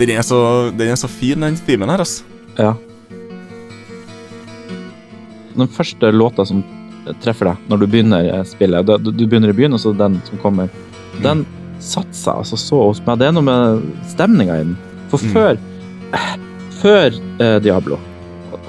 [0.00, 0.38] Den er så,
[0.74, 2.24] den er så fin, den timen her, altså.
[2.58, 2.74] Ja.
[5.52, 6.62] Den første låta som
[7.22, 10.16] treffer deg når du begynner eh, spillet, du, du begynner i byen, og så den
[10.26, 10.70] som kommer,
[11.22, 11.44] den
[11.82, 13.20] satte seg altså så hos meg.
[13.20, 13.82] Det er noe med
[14.14, 14.78] stemninga i den.
[15.12, 15.34] For Mm.
[15.34, 15.58] før
[16.80, 17.98] Før eh, Diablo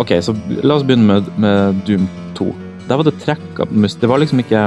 [0.01, 2.47] Ok, så la oss begynne med, med Doom 2.
[2.87, 4.63] Der var det trekk av musikk, Det var liksom ikke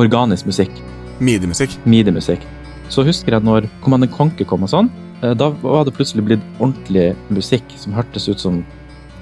[0.00, 0.82] organisk musikk.
[1.20, 1.78] Midi-musikk.
[1.88, 2.44] Midi-musikk.
[2.92, 4.90] Så husker jeg når Command Conquer kom og sånn,
[5.22, 8.60] eh, da var det plutselig blitt ordentlig musikk som hørtes ut som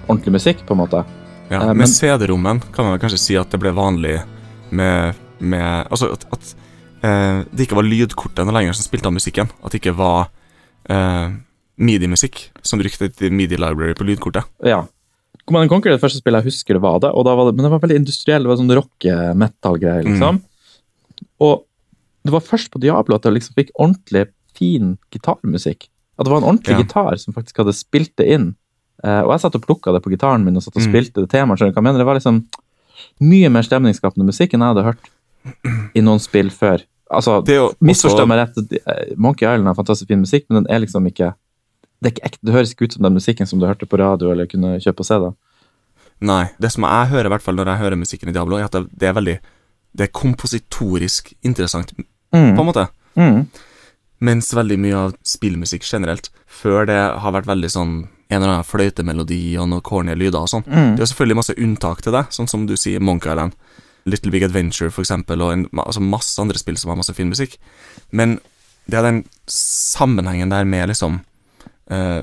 [0.09, 1.05] ordentlig musikk, på en måte.
[1.51, 4.19] Ja, Eh, med CD-rommen kan man kanskje si at det ble vanlig
[4.71, 6.55] med, med Altså at, at
[7.03, 9.49] eh, det ikke var lydkortene lenger som spilte av musikken.
[9.63, 10.29] At det ikke var
[10.91, 11.31] eh,
[11.79, 14.45] midi-musikk som brukte et midi-library på lydkortet.
[14.67, 14.85] Ja.
[15.49, 17.71] Command Conquer er det første spillet jeg husker det var det, var det, men det
[17.73, 20.43] var veldig industriell, det var sånn rock-metal-greier, liksom.
[21.45, 21.65] Og
[22.29, 24.27] det var først på Diablo at jeg liksom fikk ordentlig
[24.59, 25.89] fin gitarmusikk.
[26.19, 26.83] At det var en ordentlig Ja.
[26.83, 28.49] gitar som faktisk hadde spilt det inn.
[29.05, 30.91] Uh, og jeg satt og plukka det på gitaren min og satt og Mm.
[30.91, 31.59] spilte det temaet.
[31.59, 31.99] skjønner du hva jeg mener?
[32.03, 32.45] Det var liksom
[33.21, 36.83] mye mer stemningsskapende musikk enn jeg hadde hørt i noen spill før.
[37.11, 37.41] Altså,
[37.81, 41.35] Misforstå meg rett, eh, Monkey Island har fantastisk fin musikk, men den er liksom ikke
[41.99, 44.31] Det ikke ekte, det høres ikke ut som den musikken som du hørte på radio
[44.33, 45.19] eller kunne kjøpe og se.
[45.23, 45.31] da.
[46.31, 46.43] Nei.
[46.59, 48.77] Det som jeg hører, i hvert fall når jeg hører musikken i Diablo, er at
[48.77, 49.39] det, det er veldig
[49.99, 51.95] Det er kompositorisk interessant,
[52.31, 52.85] på en måte.
[53.17, 53.49] Mm.
[54.21, 57.95] Mens veldig mye av spillmusikk generelt, før det har vært veldig sånn
[58.29, 60.67] en eller annen fløytemelodi og noen corny lyder og sånn.
[60.69, 60.93] Mm.
[60.93, 63.57] Det er jo selvfølgelig masse unntak til det, sånn som du sier Monkey Island,
[64.09, 67.33] Little Big Adventure for eksempel, og en, altså masse andre spill som har masse fin
[67.33, 67.57] musikk.
[68.13, 68.37] Men
[68.89, 71.23] det er den sammenhengen der med liksom
[71.91, 72.23] eh,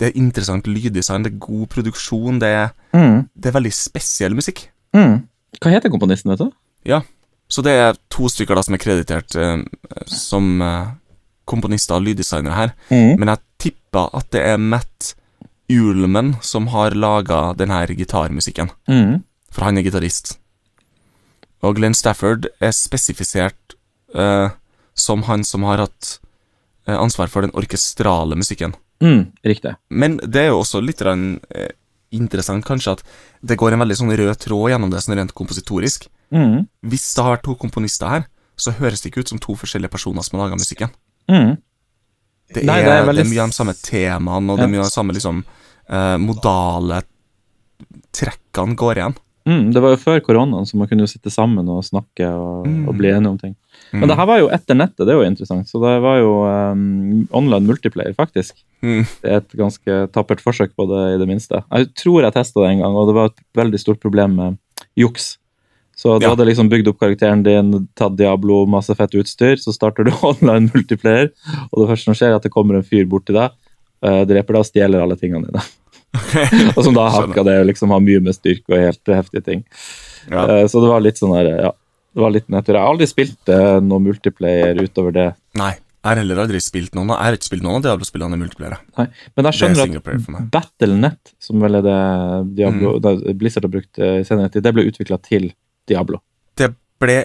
[0.00, 3.28] Det er interessant lyddesign, det er god produksjon, det er, Mm.
[3.36, 4.68] det er veldig spesiell musikk.
[4.96, 5.26] Mm.
[5.60, 6.52] Hva heter komponisten, vet du?
[6.88, 7.02] Ja,
[7.50, 9.60] Så det er to stykker da som er kreditert uh,
[10.06, 10.92] som uh,
[11.44, 12.72] komponister og lyddesignere her.
[12.90, 13.18] Mm.
[13.18, 15.14] Men jeg tipper at det er Matt
[15.68, 18.70] Ulman som har laga denne gitarmusikken.
[18.88, 19.24] Mm.
[19.50, 20.38] For han er gitarist.
[21.62, 23.74] Og Glenn Stafford er spesifisert
[24.14, 24.48] uh,
[24.94, 26.18] som han som har hatt
[26.86, 28.72] ansvar for den orkestrale musikken.
[29.02, 29.32] Mm.
[29.46, 29.74] Riktig.
[29.90, 31.70] Men det er jo også litt eh,
[32.12, 33.04] interessant kanskje at
[33.42, 36.08] det går en veldig sånn rød tråd gjennom det sånn rent kompositorisk.
[36.34, 36.66] Mm.
[36.86, 38.26] Hvis det har vært to komponister her,
[38.60, 40.92] så høres det ikke ut som to forskjellige personer som har laga musikken.
[41.30, 41.56] Mm.
[42.50, 44.72] Det er, Nei, det det er er, mye av de samme temaene, og det er
[44.72, 45.44] mye av de samme liksom,
[45.88, 47.02] eh, modale
[48.12, 49.14] trekkene går igjen.
[49.48, 49.70] Mm.
[49.72, 52.88] Det var jo før koronaen, så man kunne jo sitte sammen og snakke og, Mm.
[52.88, 53.56] og bli enige om ting.
[53.92, 54.00] Mm.
[54.02, 55.66] Men det her var jo etter nettet, det er jo interessant.
[55.70, 58.54] Så det var jo um, online multiplayer, faktisk.
[58.86, 59.02] Mm.
[59.22, 61.62] Det er et ganske tappert forsøk på det, i det minste.
[61.74, 64.58] Jeg tror jeg testa det en gang, og det var et veldig stort problem med
[64.98, 65.32] juks.
[66.00, 66.30] Så du Ja.
[66.32, 70.70] hadde liksom bygd opp karakteren din, tatt Diablo, masse fett utstyr, så starter du online
[70.72, 71.28] multiplayer,
[71.72, 73.50] og det første som skjer, er at det kommer en fyr bort til deg,
[74.06, 75.66] uh, dreper deg og stjeler alle tingene dine.
[76.76, 79.60] og som da hakka det og liksom har mye med styrke og helt heftige ting.
[80.30, 80.46] Ja.
[80.62, 81.70] Uh, Så det var litt sånn der, ja.
[82.14, 82.74] Det var litt nedtur.
[82.74, 85.28] Jeg har aldri spilt eh, noe multiplayer utover det.
[85.60, 88.34] Nei, jeg har heller aldri spilt noen av Jeg har ikke spilt noen av Diablo-spillene
[88.38, 88.78] i multiplayer.
[88.98, 89.06] Nei.
[89.36, 90.46] Men jeg er skjønner at.
[90.50, 91.98] Battlenet, som vel er det
[92.56, 93.36] Diablo, Mm.
[93.38, 95.52] Blizzard har brukt eh, i senere tid, det ble utvikla til
[95.86, 96.18] Diablo.
[96.58, 97.18] Det ble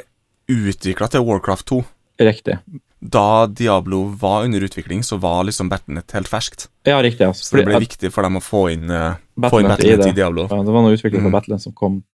[0.52, 1.84] utvikla til Warcraft 2.
[2.26, 2.60] Riktig.
[3.06, 6.68] Da Diablo var under utvikling, så var liksom Battlenet helt ferskt.
[6.88, 7.26] Ja, riktig.
[7.28, 7.44] Altså.
[7.50, 9.18] Så det ble at viktig for dem å få inn, eh,
[9.50, 10.48] få inn Battlenet i i Diablo.
[10.50, 11.36] Ja, det var noe utvikling på Mm.
[11.36, 12.15] Battlenet som kom eh,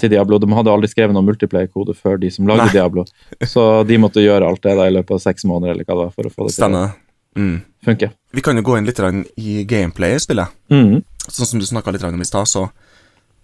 [0.00, 0.38] til Diablo.
[0.40, 2.74] De hadde aldri skrevet noen multiplayer-kode før de som lagde Nei.
[2.74, 3.06] Diablo.
[3.48, 6.04] Så de måtte gjøre alt det da i løpet av seks måneder eller hva det
[6.04, 6.98] var, for å få det til Stemmer.
[7.36, 7.60] Mm.
[7.84, 8.10] funke.
[8.30, 9.00] Vi kan jo gå inn litt
[9.36, 10.48] i gameplay i spillet.
[10.70, 11.00] Mm.
[11.28, 12.66] Sånn som du snakka litt om i stad, så,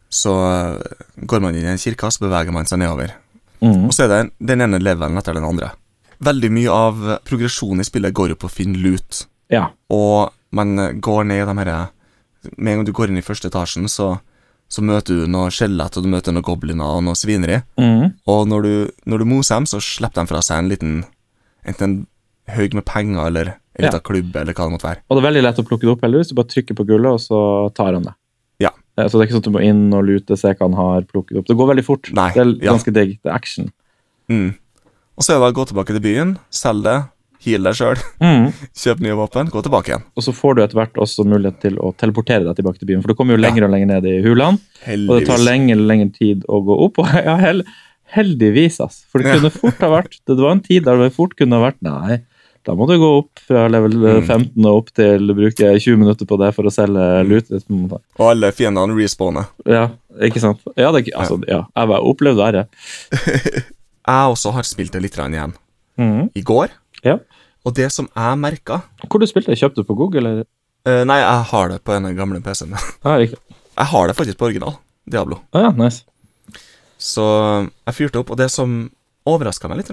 [0.09, 3.15] så eh, går man inn i en kirke, så beveger man seg nedover.
[3.61, 3.87] Mm.
[3.87, 4.23] Og så er det
[4.53, 5.73] den ene levelen etter den andre.
[6.27, 9.25] Veldig mye av progresjonen i spillet går jo på å finne loot.
[9.53, 9.69] Ja.
[9.93, 11.73] Og man eh, går ned i de her
[12.57, 14.19] Med en gang du går inn i første etasjen, så,
[14.69, 17.61] så møter du noen skjelett, og du møter noen gobliner og noe svineri.
[17.79, 18.17] Mm.
[18.27, 18.73] Og når du,
[19.07, 20.97] når du moser dem, så slipper de fra seg en liten
[21.67, 23.89] Enten en haug med penger eller en Ja.
[23.91, 25.01] liten klubb, eller hva det måtte være.
[25.11, 27.11] Og det er veldig lett å plukke det opp, hvis Du bare trykker på gullet,
[27.11, 28.15] og så tar han det.
[28.61, 28.71] Ja.
[28.97, 30.75] Eh, Så det er ikke sånn at du må inn og lute, se hva han
[30.79, 31.47] har, plukket opp.
[31.51, 32.13] Det går veldig fort.
[32.15, 32.73] Nei, det er ja.
[32.73, 33.19] ganske digg.
[33.23, 33.73] Det er action.
[34.31, 34.55] Mm.
[35.19, 36.97] Og så er det å gå tilbake til byen, selge det,
[37.47, 38.51] heal deg sjøl, Mm.
[38.83, 40.05] kjøp nye våpen, gå tilbake igjen.
[40.19, 43.03] Og så får du etter hvert også mulighet til å teleportere deg tilbake til byen,
[43.03, 44.59] for du kommer jo lenger og lenger ned i hulene.
[45.09, 46.99] Og det tar lengre og lengre tid å gå opp.
[47.05, 47.65] Og ja, hel,
[48.17, 49.05] heldigvis, ass.
[49.11, 49.37] For det Ja.
[49.41, 52.21] kunne fort ha vært Det var en tid der det fort kunne ha vært Nei,
[52.67, 54.27] da må du gå opp fra level Mm.
[54.27, 57.29] 15 og opp til bruke 20 minutter på det for å selge Mm.
[57.29, 58.01] lut.
[58.19, 59.47] Og alle fiendene respawner.
[59.65, 59.89] Ja,
[60.21, 60.59] ikke sant?
[60.77, 62.67] Ja, det, altså, ja jeg har opplevd verre.
[64.07, 65.53] Jeg også har spilt det litt igjen.
[65.99, 66.31] Mm.
[66.37, 66.69] I går.
[67.03, 67.17] Ja.
[67.67, 70.47] Og det som jeg merka Hvor du spilte Kjøpte du på Google, eller?
[70.87, 72.77] Uh, Nei, jeg har det på den gamle PC-en.
[73.03, 73.41] Riktig.
[73.77, 74.79] Jeg har det faktisk på original.
[75.05, 75.37] Diablo.
[75.53, 76.07] Ah, ja, nice.
[76.97, 77.27] Så
[77.85, 78.87] jeg fyrte opp, og det som
[79.29, 79.91] overraska meg litt,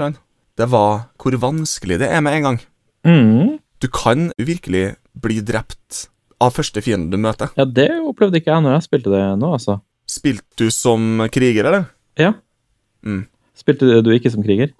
[0.56, 2.60] det var hvor vanskelig det er med en gang.
[3.04, 3.58] Mm.
[3.84, 6.06] Du kan virkelig bli drept
[6.40, 7.52] av første fiende du møter.
[7.60, 9.82] Ja, det opplevde ikke jeg når jeg spilte det nå, altså.
[10.08, 11.90] Spilte du som kriger, eller?
[12.20, 12.32] Ja.
[13.04, 13.26] Mm.
[13.60, 14.72] Spilte du ikke som kriger?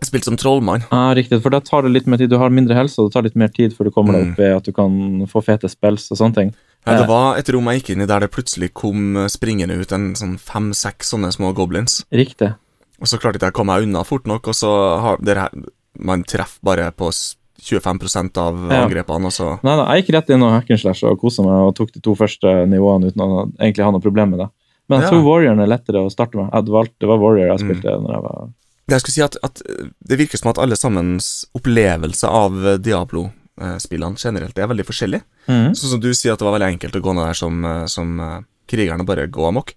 [0.00, 0.82] Jeg spilte som trollmann.
[0.90, 2.30] Ja, riktig, for da tar det litt mer tid.
[2.30, 4.32] Du har mindre helse, og det tar litt mer tid før du kommer deg Mm.
[4.32, 6.54] opp i at du kan få fete spels og sånne ting.
[6.86, 7.06] Ja, det Eh.
[7.08, 10.38] var et rom jeg gikk inn i der det plutselig kom springende ut en sånn
[10.38, 12.04] fem-seks sånne små goblins.
[12.10, 12.54] Riktig.
[13.00, 15.36] Og så klarte ikke jeg å komme meg unna fort nok, og så har det
[15.36, 15.50] her
[15.98, 17.10] Man treffer bare på
[17.60, 18.86] 25% av Ja.
[18.86, 21.42] angrepene, og så Nei, da, jeg gikk rett inn og hack and slash og kosa
[21.42, 24.48] meg og tok de to første nivåene uten å egentlig ha noe problem med det.
[24.88, 25.10] Men jeg Ja.
[25.10, 26.50] tror Warrior er lettere å starte med.
[26.50, 27.68] Jeg hadde valgt, det var Warrior jeg Mm.
[27.68, 28.48] spilte når jeg var
[28.90, 29.62] Jeg skulle si at, at
[30.10, 35.20] det virker som at alle sammens opplevelse av Diablo-spillene generelt er veldig forskjellig.
[35.46, 35.74] Mm.
[35.78, 37.84] Sånn som du sier at det var veldig enkelt å gå ned der som, eh,
[37.90, 39.72] som eh, og bare gå amok.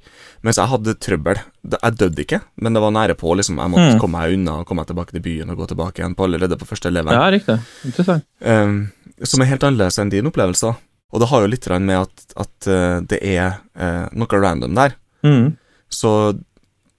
[0.46, 1.40] Mens jeg hadde trøbbel.
[1.66, 3.36] Jeg døde ikke, men det var nære på.
[3.36, 4.00] liksom Jeg måtte Mm.
[4.00, 6.58] komme meg unna og komme meg tilbake til byen og gå tilbake igjen på allerede
[6.60, 7.14] på første level.
[7.14, 7.60] Ja, riktig.
[7.84, 8.24] Interessant.
[8.42, 8.92] Um,
[9.24, 10.76] som er helt annerledes enn din opplevelse.
[11.12, 14.96] Og det har jo litt med at, at eh, det er uh, noe random der.
[15.24, 15.58] Mm.
[15.90, 16.38] Så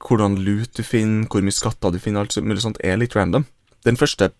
[0.04, 3.46] hvordan lut du finner, hvor mye skatter du finner, alt mulig sånt, er litt random.
[3.84, 4.30] Den første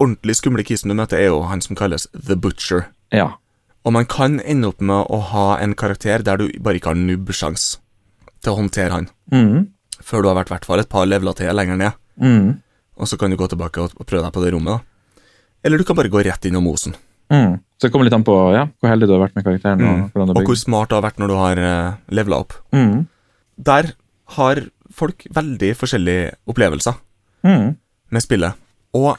[0.00, 2.86] ordentlig skumle kisen du møter, er jo han som kalles The Butcher.
[3.12, 3.34] Ja.
[3.84, 7.00] Og man kan ende opp med å ha en karakter der du bare ikke har
[7.00, 7.78] nubbsjans
[8.40, 9.68] til å håndtere han, Mhm.
[10.02, 11.92] før du har vært i hvert fall et par leveler til lenger ned.
[12.20, 12.62] Mhm.
[12.98, 14.80] Og så kan du gå tilbake og, prøve deg på det rommet.
[14.80, 15.22] da.
[15.64, 16.94] Eller du kan bare gå rett inn og Mm.
[17.30, 17.60] Mhm.
[17.78, 19.78] Så det kommer litt an på ja, hvor heldig du har vært med karakteren.
[19.78, 20.10] Mm.
[20.14, 22.52] Og det Og hvor smart du har vært når du har uh, levela opp.
[22.72, 23.06] Mhm.
[23.62, 23.92] Der
[24.36, 24.56] har
[24.94, 26.96] folk veldig forskjellige opplevelser
[27.46, 27.68] mm.
[28.10, 28.58] med spillet.
[28.96, 29.16] Og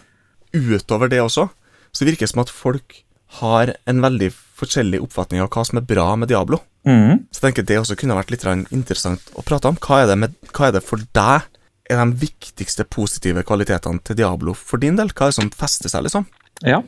[0.53, 1.47] utover det også,
[1.91, 3.01] så virker det som at folk
[3.41, 4.29] har en veldig
[4.59, 6.59] forskjellig oppfatning av hva som er bra med Diablo.
[6.87, 7.27] Mm.
[7.31, 9.77] Så jeg tenker det også kunne vært litt interessant å prate om.
[9.79, 11.47] Hva er, det med, hva er det for deg
[11.91, 15.11] er de viktigste positive kvalitetene til Diablo for din del?
[15.13, 16.27] Hva er det som fester seg, liksom?
[16.67, 16.81] Ja.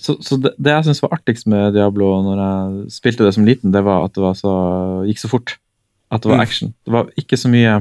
[0.00, 3.46] Så, så det, det jeg syns var artigst med Diablo når jeg spilte det som
[3.46, 4.52] liten, det var at det var så,
[5.08, 5.58] gikk så fort.
[6.10, 6.46] At det var Mm.
[6.46, 6.74] action.
[6.84, 7.74] Det var ikke så mye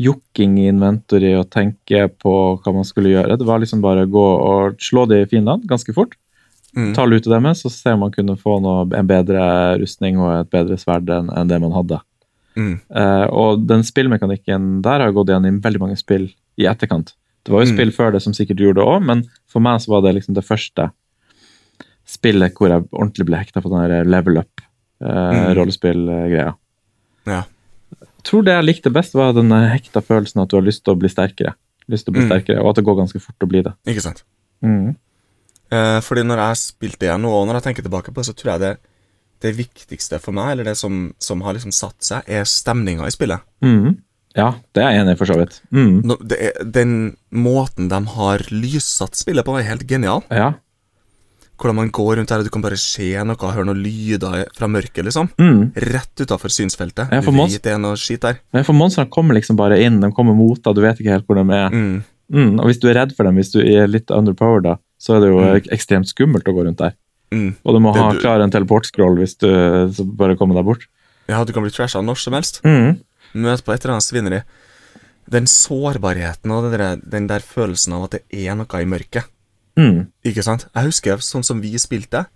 [0.00, 3.36] jokking i inventory og tenke på hva man skulle gjøre.
[3.38, 6.16] Det var liksom bare gå og slå de fiendene ganske fort.
[6.74, 6.92] Mm.
[6.96, 10.50] Ta lutet deres, og se om man kunne få noe, en bedre rustning og et
[10.50, 12.00] bedre sverd enn enn det man hadde.
[12.56, 12.80] Mm.
[12.90, 16.28] Uh, og den spillmekanikken der har gått igjen i veldig mange spill
[16.58, 17.14] i etterkant.
[17.44, 17.76] Det var jo Mm.
[17.76, 20.34] spill før det som sikkert gjorde det òg, men for meg så var det liksom
[20.34, 20.90] det første
[22.06, 24.42] spillet hvor jeg ordentlig ble hekta på den level
[25.00, 25.54] Mm.
[25.54, 26.54] up-rollespillgreia.
[27.26, 27.42] Ja.
[28.24, 30.98] Tror det jeg likte best, var den hekta følelsen at du har lyst til å
[31.00, 31.54] bli sterkere.
[31.92, 32.30] Lyst til å bli Mm.
[32.30, 33.74] sterkere, Og at det går ganske fort å bli det.
[33.86, 34.22] Ikke sant?
[34.64, 34.96] Mm.
[35.70, 38.34] Eh, fordi når jeg spilte igjen nå, og når jeg tenker tilbake på det, så
[38.34, 38.72] tror jeg det,
[39.44, 43.10] det viktigste for meg, eller det som, som har liksom satt seg, er stemninga i
[43.12, 43.40] spillet.
[43.62, 43.98] Mm.
[44.36, 45.60] Ja, det er jeg enig i, for så vidt.
[45.70, 46.72] Mm.
[46.72, 50.24] Den måten de har lyssatt spillet på, er helt genial.
[50.30, 50.54] Ja.
[51.56, 54.66] Hvordan man går rundt her, og du kan bare se noe, høre noen lyder fra
[54.66, 55.28] mørket, liksom.
[55.38, 55.60] Mm.
[55.76, 57.12] Rett utafor synsfeltet.
[57.14, 58.40] Ja, du vet det er noe skit der.
[58.52, 61.26] Men For monstrene kommer liksom bare inn, de kommer mot deg, du vet ikke helt
[61.28, 61.70] hvor de er.
[61.70, 62.02] Mm.
[62.34, 62.58] Mm.
[62.58, 65.20] Og hvis du er redd for dem, hvis du er litt underpowered, da, så er
[65.20, 65.70] det jo Mm.
[65.78, 66.94] ekstremt skummelt å gå rundt der.
[67.30, 67.54] Mm.
[67.64, 69.46] Og du må Det ha du- klar en teleportscroll hvis du
[69.94, 70.86] så bare kommer deg bort.
[71.28, 72.60] Ja, du kan bli trasha når som helst.
[72.64, 72.98] Mm.
[73.34, 74.42] Møte på et eller annet svineri.
[75.30, 79.24] Den sårbarheten og den der, den der følelsen av at det er noe i mørket.
[79.76, 80.06] Mm.
[80.24, 80.66] Ikke sant?
[80.74, 82.26] Jeg husker sånn som vi spilte,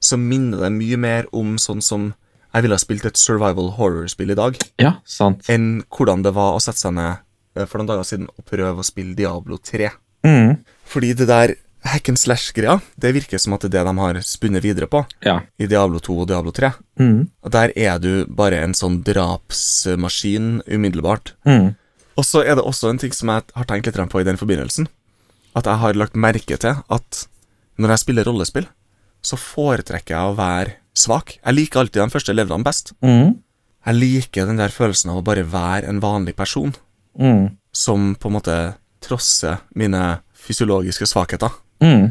[0.00, 2.14] så minner det mye mer om sånn som
[2.54, 5.44] jeg ville ha spilt et survival horror-spill i dag, Ja, sant.
[5.52, 7.18] enn hvordan det var å sette seg ned
[7.56, 9.90] eh, for noen dager siden og prøve å spille Diablo 3.
[10.24, 10.56] Mm.
[10.88, 11.54] Fordi det der
[11.86, 15.04] hack and slash-greia, det virker som at det er det de har spunnet videre på
[15.22, 15.40] Ja.
[15.60, 16.72] i Diablo 2 og Diablo 3.
[16.98, 17.28] Mm.
[17.44, 21.34] Og der er du bare en sånn drapsmaskin umiddelbart.
[21.46, 21.74] Mm.
[22.16, 24.38] Og så er det også en ting som jeg har tenkt litt på i den
[24.40, 24.88] forbindelsen.
[25.56, 27.22] At jeg har lagt merke til at
[27.80, 28.66] når jeg spiller rollespill,
[29.24, 31.38] så foretrekker jeg å være svak.
[31.42, 32.92] Jeg liker alltid de første levelene best.
[33.04, 33.34] Mm.
[33.86, 36.74] Jeg liker den der følelsen av å bare være en vanlig person
[37.18, 37.56] Mm.
[37.72, 38.54] som på en måte
[39.00, 41.48] trosser mine fysiologiske svakheter
[41.80, 42.10] Mm.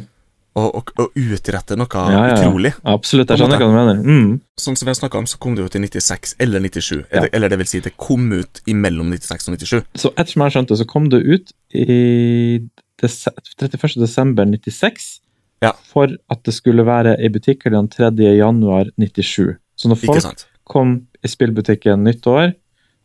[0.56, 2.38] og, og, og utrette noe Ja, ja, ja.
[2.40, 2.72] utrolig.
[2.86, 4.02] Absolutt, jeg skjønner hva du mener.
[4.02, 4.42] Mm.
[4.58, 6.96] Sånn som vi har snakket om, så kom det jo til 96 eller 97.
[6.96, 7.06] Ja.
[7.20, 9.84] Eller, eller det vil si, det kom ut imellom 96 og 97.
[9.96, 12.62] Så ettersom jeg skjønte, så kom det ut i
[13.02, 13.28] des
[13.62, 14.00] 31.
[14.02, 15.22] desember 96
[15.62, 15.72] Ja.
[15.88, 18.12] for at det skulle være i butikkene 3.
[18.38, 19.56] januar 97.
[19.76, 22.54] Så når folk kom i spillbutikken nyttår,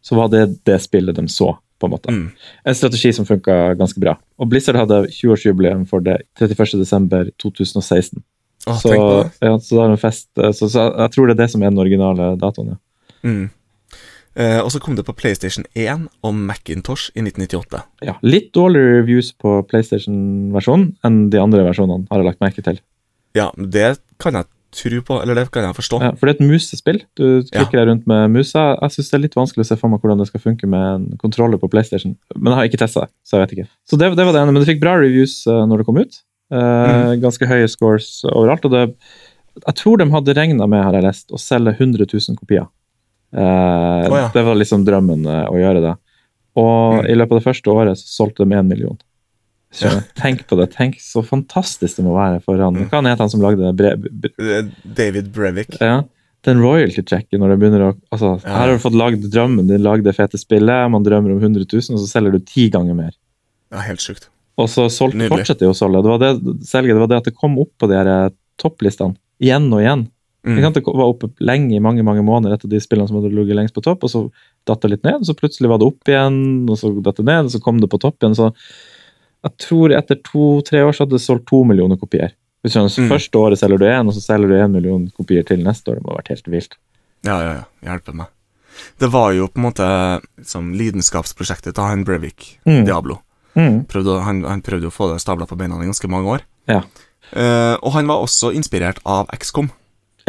[0.02, 2.10] så var det det spillet de så, på en måte.
[2.12, 2.30] Mm.
[2.64, 4.16] En strategi som funka ganske bra.
[4.38, 8.22] Og Blizzard hadde 20-årsjubileum for det 31.12.2016.
[8.66, 9.30] Åh, Så, det.
[9.40, 10.28] ja, så da er det en fest.
[10.36, 12.74] Så, så jeg tror det er det som er den originale datoen.
[12.74, 12.76] Ja.
[13.28, 13.50] Mm.
[14.38, 17.82] Eh, og så kom det på PlayStation 1 og Macintosh i 1998.
[18.06, 22.78] Ja, litt dårligere reviews på PlayStation-versjonen enn de andre versjonene, har jeg lagt merke til.
[23.36, 25.98] Ja, det kan jeg tro på, eller det kan jeg forstå.
[26.04, 27.00] Ja, for det er et musespill.
[27.18, 28.68] Du klikker deg rundt med musa.
[28.78, 30.86] Jeg syns det er litt vanskelig å se for meg hvordan det skal funke med
[30.94, 32.14] en kontroller på PlayStation.
[32.36, 33.70] Men jeg har ikke testa det, så jeg vet ikke.
[33.90, 34.54] Så det, det var det ene.
[34.54, 36.20] Men det fikk bra reviews uh, når det kom ut.
[36.50, 38.66] Eh, Ganske høye scores overalt.
[38.66, 38.84] Og det,
[39.64, 42.70] jeg tror de hadde regna med, har jeg lest, å selge 100 000 kopier.
[43.32, 44.30] Eh, oh, ja.
[44.34, 45.96] Det var liksom drømmen eh, å gjøre det.
[46.58, 47.06] Og Mm.
[47.06, 48.98] i løpet av det første året så solgte de én million.
[49.72, 50.00] Så Ja.
[50.22, 50.72] Tenk på det.
[50.74, 52.74] Tenk så fantastisk det må være for han.
[52.74, 52.88] Mm.
[52.90, 55.76] Hva het han som lagde bre bre Eh, David Brevik.
[55.80, 56.02] ja,
[56.42, 58.32] den royalty-checken når det begynner å altså.
[58.42, 61.66] Her har du fått lagd drømmen din, lagd det fete spillet, man drømmer om 100
[61.70, 63.12] 000, og så selger du ti ganger mer.
[63.70, 64.26] Ja, helt sjukt.
[64.58, 66.02] Og så solgte, fortsatte de å selge.
[66.02, 66.32] Det var det,
[66.66, 70.08] selge, det var det at det kom opp på de eh, topplistene igjen og igjen.
[70.46, 70.72] Mm.
[70.72, 73.74] Det var oppe lenge, i mange mange måneder, etter de spillene som hadde ligget lengst
[73.76, 74.22] på topp, og så
[74.66, 76.38] datt det litt ned, og så plutselig var det opp igjen,
[76.70, 78.36] og så datt det ned, og så kom det på topp igjen.
[78.38, 78.48] Så
[79.44, 82.32] jeg tror etter to-tre år så hadde det solgt to millioner kopier.
[82.64, 83.08] Hvis du Mm.
[83.08, 85.94] Første året selger du én, og så selger du én million kopier til neste år.
[85.96, 86.76] Det må ha vært helt vilt.
[87.24, 87.64] Ja, ja, ja.
[87.84, 88.26] Hjelper meg.
[89.00, 89.86] Det var jo på en måte
[90.44, 92.84] som lidenskapsprosjektet til han Brevik, Mm.
[92.84, 93.20] Diablo.
[93.56, 93.84] Mm.
[93.86, 96.40] Prøvde, han, han prøvde å få det stabla på beina i ganske mange år.
[96.68, 96.82] Ja.
[97.34, 99.70] Uh, og han var også inspirert av XCOM.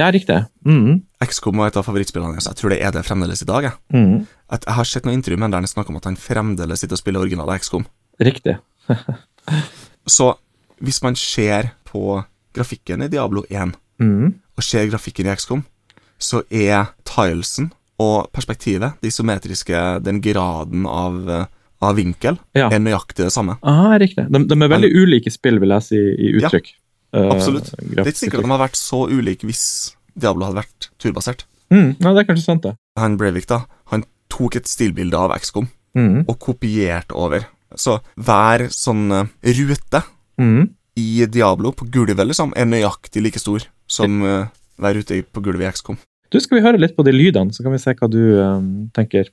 [0.01, 0.39] Ja, riktig.
[0.65, 1.03] Mm.
[1.21, 2.47] XCOM var et av favorittspillene hans.
[2.49, 3.67] Jeg tror det er det fremdeles i dag.
[3.69, 4.25] Jeg, Mm.
[4.51, 6.81] At jeg har sett noen intervju med ham der han snakker om at han fremdeles
[6.81, 7.85] sitter og spiller originale XCOM.
[8.19, 8.57] Riktig.
[10.07, 10.33] Så
[10.81, 12.23] hvis man ser på
[12.55, 14.33] grafikken i Diablo 1 Mm.
[14.57, 15.59] og ser grafikken i XCOM,
[16.17, 17.67] så er tilesen
[18.01, 21.47] og perspektivet, de isometriske, den graden av,
[21.81, 22.67] av vinkel, Ja.
[22.73, 23.59] er nøyaktig det samme.
[23.61, 24.25] Aha, riktig.
[24.31, 26.71] De, de er veldig ulike spill, vil jeg si, i uttrykk.
[27.13, 27.71] Eh, absolutt.
[27.77, 29.63] Det er ikke sikkert de hadde vært så ulike hvis
[30.15, 31.45] Diablo hadde vært turbasert.
[31.71, 31.95] Mm.
[31.99, 32.75] Ja, det er kanskje sant, det.
[32.99, 36.21] Han Breivik da, han tok et stilbilde av XCOM Mm.
[36.29, 37.43] og kopierte over.
[37.75, 40.03] Så hver sånn uh, rute
[40.39, 40.69] Mm.
[40.95, 44.45] i Diablo på gulvet liksom, er nøyaktig like stor som uh,
[44.79, 45.97] hver rute på gulvet i XCOM.
[46.31, 48.61] Du, Skal vi høre litt på de lydene, så kan vi se hva du eh,
[48.95, 49.27] tenker.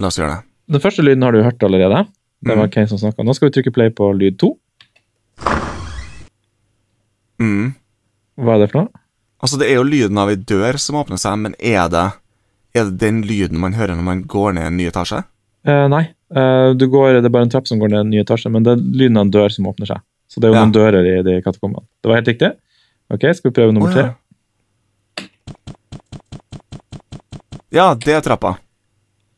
[0.00, 0.44] La oss gjøre det.
[0.72, 2.06] Den første lyden har du hørt allerede.
[2.40, 2.72] Det var Mm.
[2.72, 3.22] Kane som snakka.
[3.24, 4.54] Nå skal vi trykke play på lyd to.
[7.44, 7.70] Mm.
[8.40, 9.02] Hva er det for noe?
[9.44, 12.04] Altså, det er jo lyden av ei dør som åpner seg, men er det,
[12.74, 15.20] er det den lyden man hører når man går ned en ny etasje?
[15.68, 16.02] Eh, nei.
[16.34, 18.64] Eh, du går, det er bare en trapp som går ned en ny etasje, men
[18.66, 20.00] det er lyden av en dør som åpner seg.
[20.32, 20.64] Så det er jo Ja.
[20.64, 21.84] noen dører i de katakombene.
[22.02, 22.50] Det var helt riktig.
[23.12, 24.02] Ok, Skal vi prøve nummer tre?
[24.08, 24.14] ja.
[27.74, 28.54] Ja, det er trappa.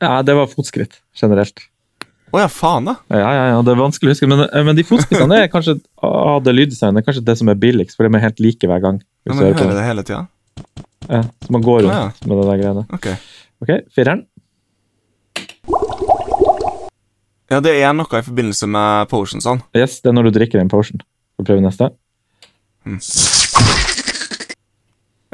[0.03, 1.62] Ja, det var fotskritt generelt.
[2.37, 2.92] Å ja, faen, da.
[3.09, 5.79] Ja, ja, ja, det er vanskelig å huske, men, eh, men de fotspissene er kanskje
[6.05, 8.99] av det lyddesignet, kanskje det som er billigst, for de er helt like hver gang.
[9.25, 9.77] Ja, men man hører det.
[9.79, 10.18] det hele tida.
[11.07, 12.29] Ja, så man går rundt ah, ja.
[12.29, 12.85] med det der greiene.
[12.92, 13.09] Ok.
[13.64, 14.27] okay fireren.
[17.49, 19.64] Ja, det er noe i forbindelse med potionsene.
[19.79, 21.01] Yes, det er når du drikker en potion.
[21.01, 21.92] Skal vi prøve neste?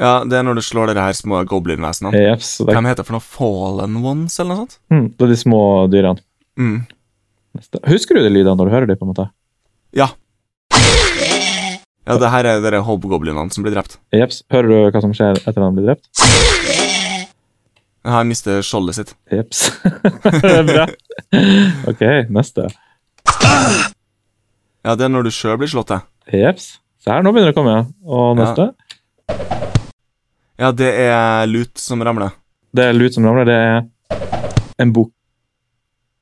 [0.03, 2.15] Ja, det er når du slår dere her små goblinvesenene.
[2.31, 4.79] Yep, det, Hvem heter for noe Fallen Ones, eller noe sånt?
[4.93, 6.23] mm, det er de små dyrene.
[6.59, 6.83] Mm.
[7.89, 8.97] Husker du de lydene når du hører dem?
[8.99, 9.27] på en måte?
[9.93, 10.07] Ja.
[12.03, 13.97] Ja, det her er dere hobgoblinene som blir drept.
[14.11, 14.41] Jeps.
[14.51, 16.09] Hører du hva som skjer etter at han blir drept?
[18.03, 19.13] Han mister skjoldet sitt.
[19.31, 19.61] Jeps.
[20.69, 20.87] bra.
[21.87, 22.01] Ok,
[22.35, 22.65] neste.
[24.83, 26.01] Ja, det er når du sjøl blir slått det.
[26.35, 26.73] Jeps.
[27.03, 27.77] Se her, nå begynner det å komme.
[28.03, 28.43] Og Ja.
[28.43, 28.65] neste.
[30.59, 32.35] Ja, det er lut som ramler.
[32.75, 33.47] Det er lut som ramler.
[33.47, 35.11] Det er en bok.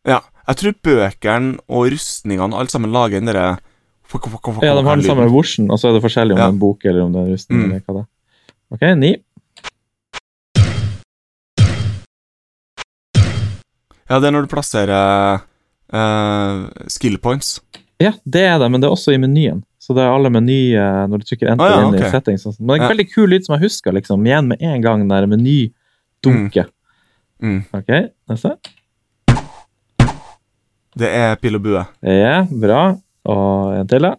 [0.07, 0.21] Ja.
[0.47, 3.59] Jeg tror bøkene og rustningene alt sammen lager den derre
[4.11, 6.43] Ja, de har den samme vorsen, og så er det forskjellig om Ja.
[6.47, 7.59] det er en bok eller om det er rustning.
[7.61, 7.65] Mm.
[7.71, 8.07] eller hva det er.
[8.71, 9.11] Ok, ni.
[14.09, 15.39] Ja, det er når du plasserer
[15.95, 17.61] uh, skill points.
[18.01, 19.61] Ja, det er det, men det er også i menyen.
[19.81, 22.05] Så det er alle meny eh, når du trykker enter Ah, ja, inn okay.
[22.07, 22.43] i settings.
[22.45, 22.53] sånn.
[22.59, 22.89] Men det er en Ja.
[22.93, 24.25] veldig kul lyd som jeg husker, liksom.
[24.27, 26.69] Igjen med en gang den der menydunket.
[27.41, 27.63] Mm.
[27.73, 27.89] Ok,
[28.29, 28.51] neste.
[30.97, 31.81] Det er pil og bue.
[32.03, 32.81] Ja, bra.
[33.31, 34.15] Og en til, da.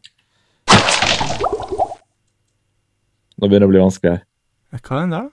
[3.37, 4.23] Nå begynner det å bli vanskelig her.
[4.79, 5.31] Hva er den der, da?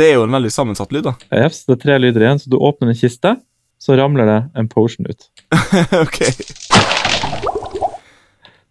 [0.00, 1.12] Det er jo en veldig sammensatt lyd, da.
[1.42, 3.34] Jeps, det er tre lyder igjen, så du åpner en kiste,
[3.80, 5.26] så ramler det en potion ut.
[6.04, 6.20] ok.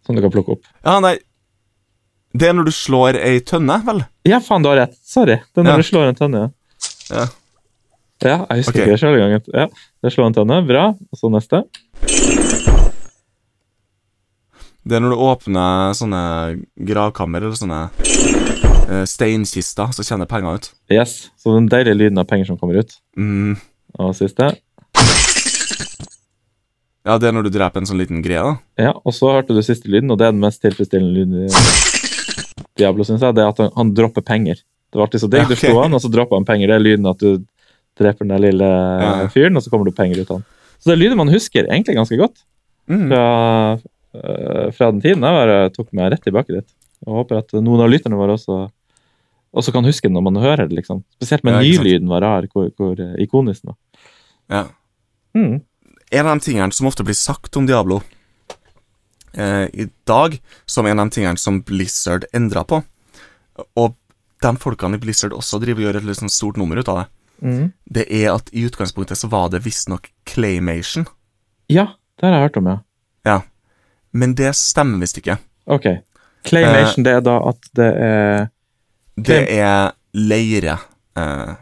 [0.07, 0.63] Som du kan plukke opp.
[0.81, 1.19] Ja, nei
[2.33, 4.01] Det er når du slår ei tønne, vel?
[4.25, 4.97] Ja, faen, du har rett.
[5.05, 5.37] Sorry.
[5.43, 5.83] Det er når Ja.
[5.83, 6.49] du slår en tønne, ja.
[7.09, 7.27] Ja.
[8.19, 8.81] Ja, jeg husker okay.
[8.81, 9.45] ikke det selv engang.
[9.53, 9.67] Ja,
[10.03, 10.61] det slår en tønne.
[10.67, 10.83] Bra.
[11.11, 11.63] Og så neste.
[14.89, 16.21] Det er når du åpner sånne
[16.87, 17.81] gravkammer eller sånne
[18.89, 20.69] eh, steinkister, så kjenner penger ut.
[20.89, 21.17] Yes.
[21.37, 22.95] Så den deilige lyden av penger som kommer ut.
[23.19, 23.57] Mm.
[23.99, 24.53] Og siste.
[27.05, 28.55] Ja, det er når du dreper en sånn liten greie, da.
[28.89, 32.73] Ja, og så hørte du siste lyden, og det er den mest tilfredsstillende lyden i
[32.79, 33.35] Diablo, synes jeg.
[33.37, 34.59] Det er at han, han dropper penger.
[34.89, 35.43] Det var alltid så digg.
[35.45, 35.63] Ja, Du ok.
[35.63, 36.71] slo han, og så dropper han penger.
[36.71, 37.43] Det er lyden at du
[37.99, 39.27] dreper den der lille Ja.
[39.33, 40.45] fyren, og så kommer det penger ut av den.
[40.79, 42.43] Så det er lyder man husker egentlig ganske godt
[42.89, 43.07] Mm.
[43.09, 43.79] fra,
[44.15, 45.21] øh, fra den tiden.
[45.21, 46.67] Jeg bare tok meg rett tilbake dit.
[47.05, 48.71] Og håper at noen av lytterne våre også,
[49.55, 50.75] også kan huske det når man hører det.
[50.81, 51.03] liksom.
[51.21, 53.77] Spesielt med Ja, nylyden var rar, hvor, hvor eh, ikonisk den var.
[54.49, 54.63] Ja.
[55.35, 55.61] Mm.
[56.11, 58.01] En av de tingene som ofte blir sagt om Diablo
[59.37, 62.83] eh, i dag, som en av de tingene som Blizzard endra på,
[63.77, 63.95] og
[64.41, 67.01] de folkene i Blizzard også driver og gjør et litt sånn stort nummer ut av
[67.03, 67.07] det,
[67.41, 67.71] Mm.
[67.85, 71.05] det er at i utgangspunktet så var det visstnok claymation,
[71.69, 71.87] Ja,
[72.19, 72.77] det har jeg hørt om, ja.
[73.25, 73.41] ja.
[74.11, 75.37] Men det stemmer visst ikke.
[75.69, 75.85] Ok.
[76.43, 78.49] Claymation, det er da at det er
[79.15, 80.77] Det er leire.
[81.19, 81.53] Eh,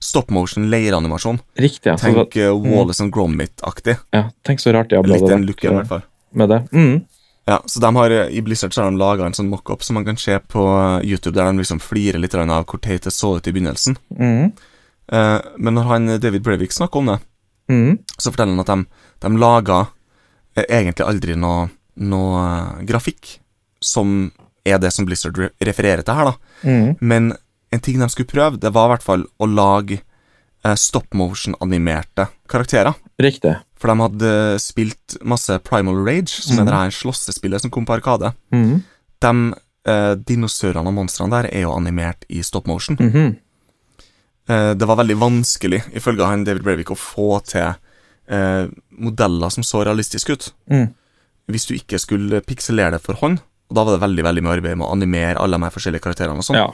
[0.00, 1.40] stop motion leireanimasjon.
[1.58, 1.90] riktig.
[1.90, 1.96] Ja.
[1.96, 3.96] Så, Tenk da- uh, Wallace and Gromit-aktig.
[4.12, 6.02] ja, tenk så rart Diablo Litt hadde den looken, i eh, hvert fall.
[6.32, 6.60] med det.
[6.72, 7.04] Mm.
[7.46, 10.04] Ja, så de har, I Blizzard så har de laga en sånn mockup som man
[10.04, 10.62] kan se på
[11.00, 13.96] eh, YouTube, der de liksom flirer litt av hvor teit det så ut i begynnelsen.
[14.18, 14.52] Mm.
[15.12, 17.18] Eh, men når han David Breivik snakker om det,
[17.68, 17.98] Mm.
[18.16, 19.82] så forteller han at de, de laga
[20.56, 21.66] eh, egentlig aldri noe,
[22.00, 23.34] noe eh, grafikk
[23.84, 24.30] som
[24.64, 26.64] er det som Blizzard refererer til her, da.
[26.64, 26.94] Mm.
[27.00, 27.26] Men
[27.68, 30.00] en ting de skulle prøve, det var i hvert fall å lage
[30.80, 32.96] stop motion-animerte karakterer.
[33.22, 33.52] Riktig.
[33.78, 36.62] For de hadde spilt masse Primal Rage, som mm.
[36.62, 38.32] er det her slåssespillet som kom på Arkade.
[38.50, 38.80] Mm.
[39.22, 39.32] De
[39.92, 42.98] eh, dinosaurene og monstrene der er jo animert i stop motion.
[42.98, 43.36] Mm Eh,
[44.48, 49.82] det var veldig vanskelig, ifølge han David Breivik, å få til eh, modeller som så
[49.84, 50.50] realistiske ut.
[50.72, 50.88] Mm.
[51.52, 54.56] Hvis du ikke skulle pikselere det for hånd, og da var det veldig veldig mye
[54.56, 56.40] arbeid med å animere alle de forskjellige karakterene.
[56.40, 56.60] og sånn.
[56.60, 56.72] Ja.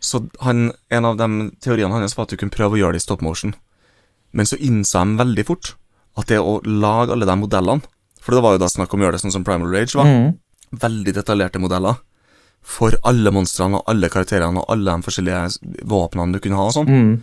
[0.00, 3.02] Så han, en av de teoriene hans var at du kunne prøve å gjøre det
[3.02, 3.54] i stop motion.
[4.32, 5.74] Men så innså de veldig fort
[6.18, 7.84] at det å lage alle de modellene
[8.20, 10.08] For det var jo da snakk om å gjøre det sånn som Primal Rage var.
[10.08, 10.32] Mm.
[10.82, 12.00] Veldig detaljerte modeller
[12.68, 16.74] for alle monstrene og alle karakterene og alle de forskjellige våpnene du kunne ha og
[16.76, 16.88] sånn.
[16.90, 17.14] Mm.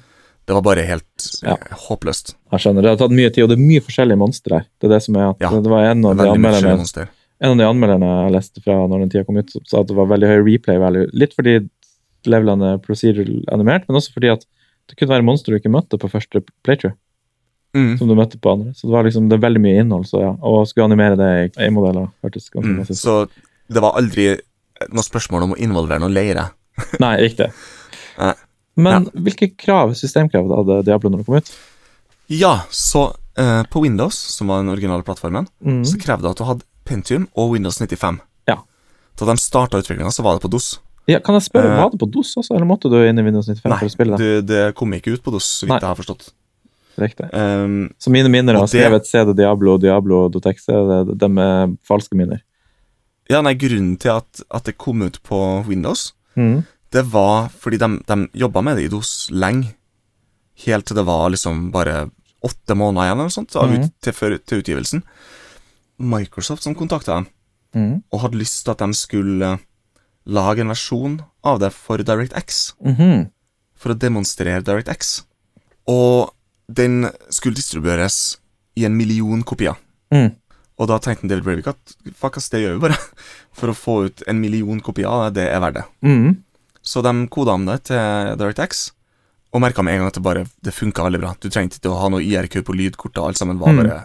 [0.45, 1.55] Det var bare helt Ja.
[1.85, 2.33] håpløst.
[2.53, 2.81] Jeg skjønner.
[2.85, 4.65] Det har tatt mye tid, og det er mye forskjellige monstre her.
[4.79, 7.09] Det er det som er at Ja, det var en av, de anmelderne, monster.
[7.41, 9.95] en av de anmelderne jeg leste fra når den tida kom ut, sa at det
[9.95, 11.07] var veldig høy replay value.
[11.13, 11.55] Litt fordi
[12.25, 14.45] levelene er procedural animert, men også fordi at
[14.89, 16.93] det kunne være monstre du ikke møtte på første playthrough,
[17.75, 17.97] Mm.
[17.97, 18.71] som du møtte på andre.
[18.73, 20.29] Så det var liksom, det er veldig mye innhold, så ja.
[20.41, 22.95] Og skulle animere det i A-modeller, hørtes ganske Mm.
[22.95, 23.27] Så
[23.69, 24.39] det var aldri
[24.91, 26.49] noe spørsmål om å involvere noen leire.
[27.03, 27.51] Nei, riktig.
[28.21, 28.33] Nei.
[28.75, 31.51] Men hvilke krav, systemkrav hadde Diablo når det kom ut?
[32.27, 33.05] Ja, så
[33.39, 35.83] uh, på Windows, som var den originale plattformen, Mm.
[35.87, 38.19] så krevde det at du hadde Pentium og Windows 95.
[38.49, 38.57] Ja.
[39.17, 40.73] Da de starta utviklinga, så var det på DOS.
[41.07, 43.23] Ja, kan jeg spørre, uh, Var det på DOS også, eller måtte du inn i
[43.23, 44.25] Windows 95 Nei, for å spille det?
[44.25, 45.75] Nei, det kom ikke ut på DOS, så Nei.
[45.77, 46.27] vidt jeg har forstått.
[46.99, 47.27] Riktig.
[47.35, 50.81] Um, Så mine minner har det- skrevet CD Diablo og Diablo.exe,
[51.15, 52.41] de er falske minner.
[53.29, 56.65] Ja, nei, Grunnen til at, at det kom ut på Windows, Mm.
[56.91, 59.73] det var fordi de, de jobba med det i DOS lenge.
[60.65, 62.09] Helt til det var liksom bare
[62.43, 63.83] åtte måneder igjen eller noe sånt, Mhm.
[63.85, 65.03] ut, til, til utgivelsen.
[65.99, 67.27] Microsoft som kontakta dem,
[67.75, 68.03] Mm.
[68.11, 69.57] og hadde lyst til at de skulle eh,
[70.27, 72.73] lage en versjon av det for DirectX.
[72.83, 73.29] Mhm.
[73.75, 75.23] For å demonstrere DirectX.
[75.87, 76.31] Og
[76.71, 78.37] den skulle distribueres
[78.77, 79.75] i en million kopier.
[80.11, 80.35] Mm.
[80.79, 82.97] Og da tenkte David Breivik at fuck ass, det gjør vi bare.
[83.57, 85.85] For å få ut en million kopier av det, det er verdt det.
[86.03, 86.33] Mm.
[86.85, 88.89] Så de koda om det til DirectX,
[89.55, 91.29] og merka med en gang at det bare Det funka veldig bra.
[91.39, 93.79] Du trengte ikke å ha noe IRQ på lydkortet, alt sammen var Mm.
[93.83, 94.01] bare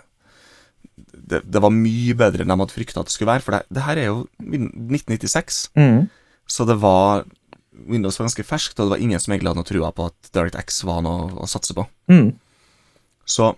[1.31, 3.61] det, det var mye bedre enn de hadde frykta at det skulle være, for det,
[3.71, 6.09] det her er jo 1996, Mm.
[6.47, 7.25] så det var
[7.89, 10.31] Windows var ganske ferskt, og det var ingen som egentlig hadde noe trua på at
[10.35, 11.87] DirectX var noe å satse på.
[12.11, 12.35] Mm.
[13.25, 13.55] Så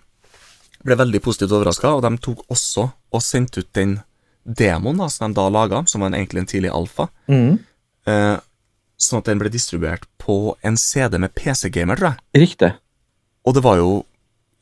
[0.84, 4.00] ble veldig positivt overraska, og de tok også og sendte ut den
[4.44, 7.58] demoen da, som de da laga, som var egentlig en tidlig alfa, Mm.
[8.06, 8.36] eh,
[8.98, 12.18] sånn at den ble distribuert på en CD med PC-gamer, tror jeg.
[12.48, 12.72] Riktig.
[13.46, 14.04] Og det var jo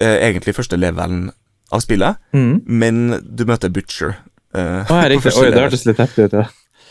[0.01, 1.31] eh, egentlig første levelen
[1.73, 2.63] av spillet, Mm.
[2.67, 4.17] men du møter Butcher.
[4.55, 5.03] eh, oh.
[5.05, 6.47] Oi, det hørtes litt heftig ut, ja.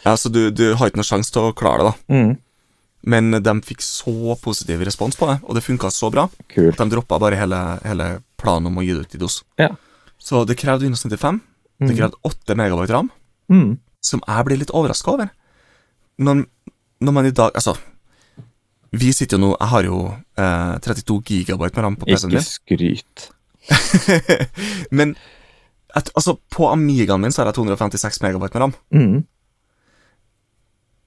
[0.05, 2.13] Ja, så du, du har ikke noe sjanse til å klare det, da.
[2.15, 2.37] Mm.
[3.09, 6.29] Men de fikk så positiv respons på det, og det funka så bra.
[6.29, 9.41] at De droppa bare hele, hele planen om å gi det ut i DOS.
[9.59, 9.69] Ja.
[10.19, 11.41] Så det krevde Windows 95.
[11.79, 11.97] Det Mm.
[11.97, 13.11] krevde 8 megabyte ram,
[13.49, 13.77] Mm.
[14.01, 15.29] som jeg blir litt overraska over.
[16.19, 16.45] Når,
[17.01, 17.77] når man i dag Altså,
[18.91, 19.99] vi sitter jo nå Jeg har jo
[20.35, 23.29] eh, 32 gigabyte med ram på PC-en Ikke skryt.
[24.91, 25.15] Men
[25.95, 28.73] at, altså, på Amigaen min så har jeg 256 megabyte med ram.
[28.93, 29.23] Mm.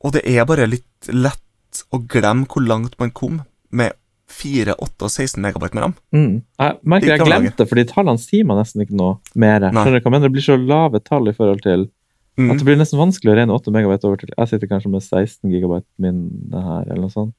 [0.05, 3.93] Og det er bare litt lett å glemme hvor langt man kom med
[4.33, 5.95] 4, 8 og 16 megabyte med ram.
[6.16, 6.37] Mm.
[6.62, 9.66] Jeg merker jeg glemte, for de tallene sier man nesten ikke noe mer.
[9.68, 10.28] Skjønner du hva mener?
[10.28, 11.89] Det blir så lave tall i forhold til
[12.33, 12.47] Mm.
[12.49, 15.03] at det blir nesten vanskelig å regne 8 megabyte over til Jeg sitter kanskje med
[15.05, 17.35] 16 gigabyte minne her, eller noe sånt.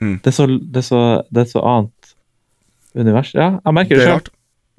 [0.00, 0.14] Mm.
[0.24, 2.14] Det, er så, det, er så, det er så annet
[2.96, 3.34] univers.
[3.36, 4.30] Ja, jeg merker Det sjøl.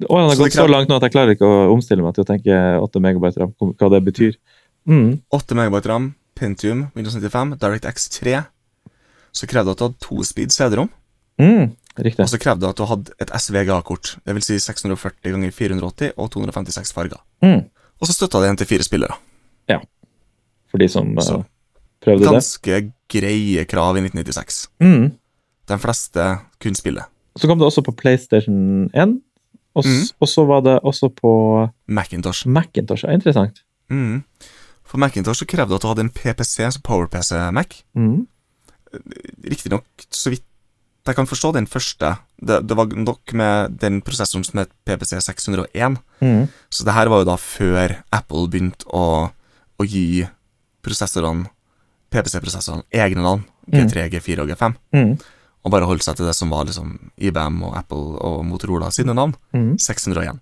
[0.08, 2.24] Årene har Så gått så langt nå at jeg klarer ikke å omstille meg til
[2.24, 4.34] å tenke 8 megabyte ram, hva det betyr.
[4.90, 5.20] Mm.
[5.38, 8.40] 8 megabyte ram, Pentium, Windows 95, DirectX 3.
[9.30, 10.90] Så krevde det at du hadde to speed CD-rom,
[11.40, 11.70] Mm.
[12.00, 12.22] Riktig.
[12.22, 14.12] og så krevde det at du hadde et SVGA-kort.
[14.24, 17.18] Det vil si 640 ganger 480 og 256 farger.
[17.42, 17.64] Mm.
[18.00, 19.16] Og så støtta det en til fire spillere.
[19.68, 19.78] Ja,
[20.70, 21.40] For de som eh, Så,
[22.00, 22.30] prøvde det.
[22.32, 24.68] Ganske greie krav i 1996.
[24.80, 25.10] Mm.
[25.68, 26.28] De fleste
[26.62, 27.02] kunne spille.
[27.36, 29.20] Så kom det også på PlayStation 1,
[29.74, 30.26] og, Mm.
[30.26, 31.30] så var det også på
[31.88, 32.46] Macintosh.
[32.48, 33.04] Macintosh.
[33.04, 33.62] Ja, Interessant.
[33.90, 34.22] Mm.
[34.84, 37.82] For Macintosh så krevde at du hadde en PPC, altså PowerPC Mac.
[37.94, 38.26] Mm.
[39.50, 40.42] Riktignok, så vidt
[41.08, 42.12] jeg kan forstå, den første.
[42.36, 45.96] Det, det var nok med den prosessoren som het PPC 601.
[46.20, 46.48] Mm.
[46.68, 49.30] Så det her var jo da før Apple begynte å,
[49.80, 50.26] å gi
[50.84, 51.48] prosessorene,
[52.12, 53.46] PPC-prosessorene, egne navn.
[53.70, 54.76] G3, G4 og G5.
[54.96, 55.12] Mm.
[55.60, 59.14] Og bare holdt seg til det som var liksom IBM og Apple og Motorola sine
[59.16, 59.36] navn.
[59.54, 59.76] Mm.
[59.78, 60.40] 601.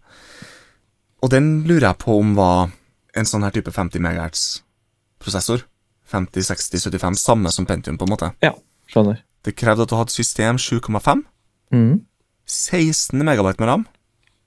[1.22, 2.70] Og den lurer jeg på om var
[3.18, 5.66] en sånn her type 50 MHz-prosessor.
[6.08, 7.18] 50, 60, 75.
[7.20, 8.30] Samme som Pentium, på en måte.
[8.44, 8.54] Ja,
[8.88, 9.20] skjønner.
[9.44, 11.24] Det krevde at du hadde system 7,5,
[11.72, 12.00] Mm.
[12.48, 13.82] 16 megabyte med ram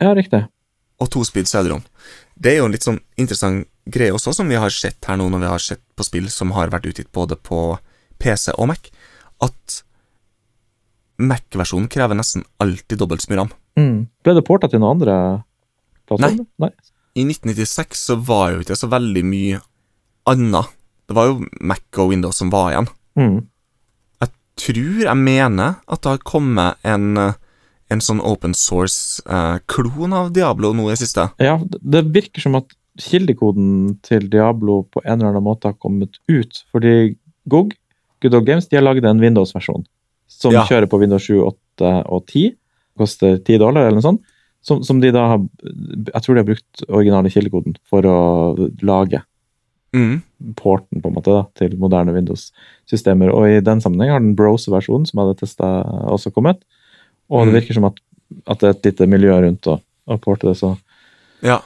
[0.01, 0.47] Ja, riktig.
[0.99, 1.83] og to speed CD-rom.
[2.39, 5.29] Det er jo en litt sånn interessant greie også, som vi har sett her nå
[5.29, 7.77] når vi har sett på spill som har vært utgitt både på
[8.19, 8.89] PC og Mac,
[9.41, 9.83] at
[11.21, 13.51] Mac-versjonen krever nesten alltid dobbelt så mye ram.
[13.77, 13.97] Mm.
[14.25, 15.15] Ble det porta til noen andre
[16.09, 16.45] plattformer?
[16.63, 16.71] Nei.
[17.15, 19.61] I 1996 så var jo ikke så veldig mye
[20.31, 20.71] annet.
[21.07, 22.89] Det var jo Mac og Windows som var igjen.
[23.19, 23.37] Mm.
[24.61, 27.33] Tror, jeg mener, at det har kommet en, eh,
[27.89, 31.29] en sånn open source-klon av Diablo nå i det siste.
[31.41, 32.65] Ja, det- virker som at
[32.99, 36.63] kildekoden til Diablo på en eller annen måte har kommet ut.
[36.73, 37.15] Fordi
[37.47, 37.73] GOG,
[38.21, 39.85] Good Old Games, de har laget en Windows-versjon
[40.27, 40.63] som Ja.
[40.65, 42.55] kjører på Windows 7, 8 og 10.
[42.97, 44.21] Koster 10 dollar eller noe sånt.
[44.61, 45.39] Som, som de da har
[46.13, 49.23] Jeg tror de har brukt originale kildekoden for å lage
[49.93, 50.21] Mm.
[50.57, 53.31] Porten på en måte da, til moderne Windows-systemer.
[53.33, 55.69] Og i den sammenheng har den Brose-versjonen som hadde testa,
[56.11, 56.61] også kommet.
[57.29, 57.59] Og det Mm.
[57.61, 57.99] virker som at,
[58.47, 60.77] at det er et lite miljø rundt å, å porte det, så
[61.43, 61.59] Ja.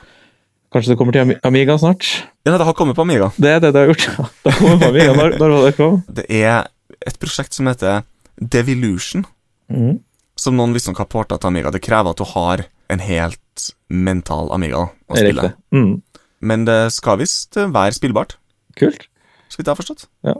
[0.71, 2.23] kanskje det kommer til Amiga snart?
[2.45, 3.31] ja, det har kommet på Amiga.
[3.39, 4.05] Det er det det har gjort.
[4.43, 5.13] Det kommer på Amiga.
[5.15, 6.03] Når, når det kom?
[6.11, 6.67] Det er
[7.07, 8.03] et prosjekt som heter
[8.39, 9.25] Devilution,
[9.71, 9.99] Mm.
[10.37, 11.71] som noen visstnok har porta til Amiga.
[11.71, 15.53] Det krever at du har en helt mental Amiga å spille.
[15.73, 16.01] Mm.
[16.41, 18.35] Men det skal visst være spillbart,
[18.75, 19.07] Kult.
[19.49, 20.07] så vidt jeg har forstått.
[20.25, 20.35] Ja.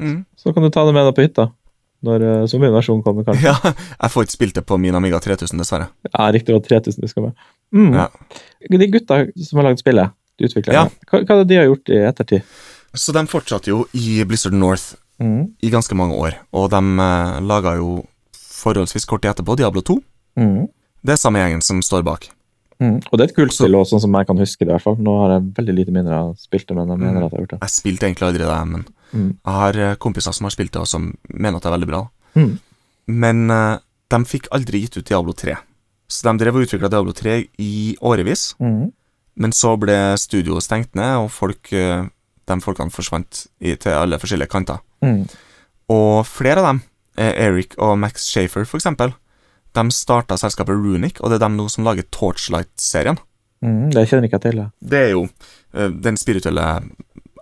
[0.00, 0.24] Mm.
[0.36, 1.50] Så kan du ta det med deg på hytta.
[2.02, 3.44] Når uh, zombie-versjonen kommer, kanskje.
[3.50, 5.90] Ja, jeg får ikke spilt det på min Amiga 3000, dessverre.
[6.08, 6.54] Ja, riktig.
[6.56, 7.42] Var 3000 du skal med.
[7.76, 7.92] Mm.
[7.98, 8.06] Ja.
[8.72, 10.86] De gutta som har lagd spillet, de utviklerne, Ja.
[11.10, 12.42] hva, hva er det de har gjort i ettertid?
[12.96, 15.50] Så de fortsatte jo i Blizzard North Mm.
[15.60, 19.98] i ganske mange år, og de eh, laga jo forholdsvis kort tid etterpå Diablo 2.
[20.40, 20.62] Mm.
[21.04, 22.30] Det er samme gjengen som står bak.
[22.80, 22.96] Mm.
[23.12, 24.68] Og det er et kult spill også, sånn som jeg kan huske det.
[24.68, 24.96] i hvert fall.
[24.96, 27.24] Nå har jeg veldig lite mindre av spilt det, men jeg mener Mm.
[27.26, 27.60] at jeg har gjort det.
[27.60, 29.36] Jeg spilte egentlig aldri det, men Mm.
[29.44, 31.90] jeg har eh, kompiser som har spilt det, og som mener at det er veldig
[31.90, 32.08] bra.
[32.36, 32.58] Mm.
[33.08, 33.78] Men uh,
[34.08, 35.56] de fikk aldri gitt ut Diablo 3.
[36.08, 38.92] Så de drev og utvikla Diablo 3 i årevis, Mm.
[39.36, 42.04] men så ble studioet stengt ned, og folk, eh,
[42.46, 44.78] de folkene forsvant i, til alle forskjellige kanter.
[45.02, 45.28] Mm.
[45.90, 46.82] Og flere av dem,
[47.18, 49.12] Eric og Max Shafer for eksempel,
[49.74, 53.18] de starta selskapet Runic, og det er dem nå som lager Torchlight-serien.
[53.62, 53.90] Mm.
[53.92, 54.56] Det kjenner ikke jeg til.
[54.62, 54.68] Ja.
[54.80, 56.64] Det er jo uh, den spirituelle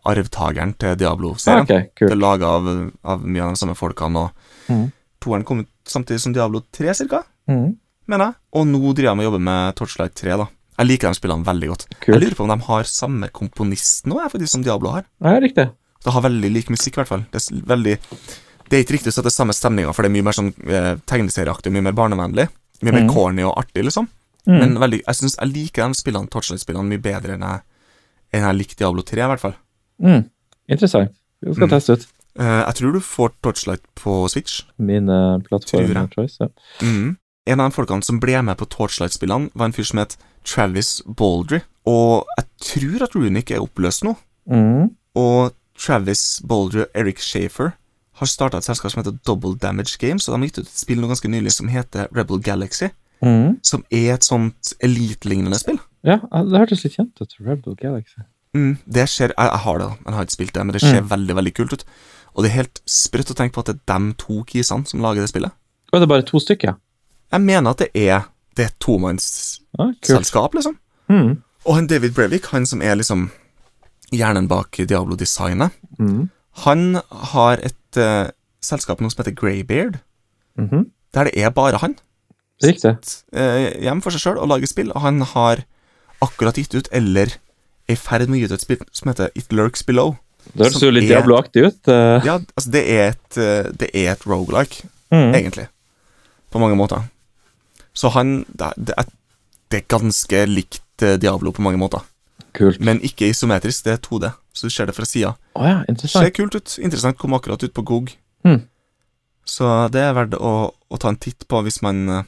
[0.08, 1.62] arvtakeren til Ah, Diablo-serien.
[1.66, 2.68] ok, Det er laga av,
[3.04, 4.30] av mye av de samme folkene, og
[4.68, 4.92] Mm.
[5.20, 7.76] toeren kom ut samtidig som Diablo 3, cirka, Mm.
[8.06, 8.34] mener jeg.
[8.52, 10.46] Og nå driver de og jobber med Torchlight 3, da.
[10.78, 11.86] Jeg liker de spillene veldig godt.
[12.06, 15.04] Jeg lurer på om de har samme komponist nå, jeg, faktisk, som Diablo har.
[15.20, 15.70] Ja, riktig.
[16.04, 17.26] Det har veldig lik musikk, i hvert fall.
[17.32, 17.98] Det er veldig
[18.68, 20.94] Det er ikke riktig å er samme stemninga, for det er mye mer sånn eh,
[21.08, 22.48] tegneserieaktig, mye mer barnevennlig.
[22.82, 23.12] Mye mer mm.
[23.12, 24.06] corny og artig, liksom.
[24.46, 24.58] Mm.
[24.60, 27.64] Men veldig, jeg synes jeg liker de spillene, Torchlight-spillene mye bedre enn jeg,
[28.36, 29.56] enn jeg likte Diablo 3, i hvert fall.
[30.04, 30.22] Mm.
[30.68, 31.10] Interessant.
[31.42, 31.74] Vi skal Mm.
[31.74, 32.06] teste ut
[32.38, 34.62] Eh, jeg tror du får Torchlight på Switch.
[34.78, 35.94] mine Tror plattformer.
[35.94, 36.10] jeg.
[36.14, 36.48] Choice, ja.
[36.82, 37.16] Mhm.
[37.46, 41.02] En av de folkene som ble med på Torchlight-spillene, var en fyr som het Travis
[41.06, 41.62] Baldry.
[41.86, 44.16] Og jeg tror at Runic er oppløst nå.
[44.48, 44.90] Mm.
[45.16, 47.72] Og Travis Baldry og Eric Shafer
[48.18, 50.80] har starta et selskap som heter Double Damage Games, og de har gitt ut et
[50.80, 52.90] spill nå ganske nylig som heter Rebel Galaxy.
[53.24, 53.58] Mm.
[53.66, 55.78] Som er et sånt elite-lignende spill.
[56.06, 57.34] Ja, det hørtes litt kjent ut.
[57.42, 58.22] Rebel Galaxy.
[58.56, 60.82] Mm, det skjer, jeg, jeg har det, men jeg har ikke spilt det, men det
[60.84, 61.84] ser veldig veldig kult ut.
[62.34, 65.02] Og det er helt sprøtt å tenke på at det er de to kisene som
[65.04, 65.54] lager det spillet.
[65.92, 66.76] Og det er bare to stykker?
[67.32, 70.72] Jeg mener at det er Det er et tomannsselskap, ah, liksom.
[71.08, 71.36] Mm.
[71.62, 73.28] Og han David Brevik, han som er liksom
[74.10, 76.28] hjernen bak Diablo-designet, Mm.
[76.64, 77.00] Han
[77.32, 78.28] har et uh,
[78.64, 79.98] selskap nå som heter Greybeard,
[80.58, 80.86] Mhm.
[81.14, 81.94] der det er bare han.
[82.62, 82.96] Riktig.
[83.32, 85.62] Uh, hjemme for seg sjøl og lager spill, og han har
[86.22, 87.30] akkurat gitt ut, eller
[87.88, 90.16] er i ferd med å gi ut et spill som heter It Lurks Below.
[90.54, 91.88] Det høres jo litt Diablo-aktig ut.
[91.88, 92.18] Uh...
[92.26, 95.32] Ja, altså, det er et, eh, det er et roguelike, Mm.
[95.34, 95.68] egentlig.
[96.52, 97.02] På mange måter.
[97.94, 99.04] Så han Det, er,
[99.70, 102.02] det er ganske likt eh, Diablo på mange måter.
[102.52, 102.80] Kult.
[102.80, 105.34] Men ikke isometrisk, det er 2D, så du ser det fra sida.
[105.54, 106.74] Oh, ja, Ser kult ut.
[106.82, 107.18] Interessant.
[107.20, 108.12] Kom akkurat ut på GOG.
[108.46, 108.60] Mm.
[109.48, 112.26] Så det er verdt å, å ta en titt på hvis man eh,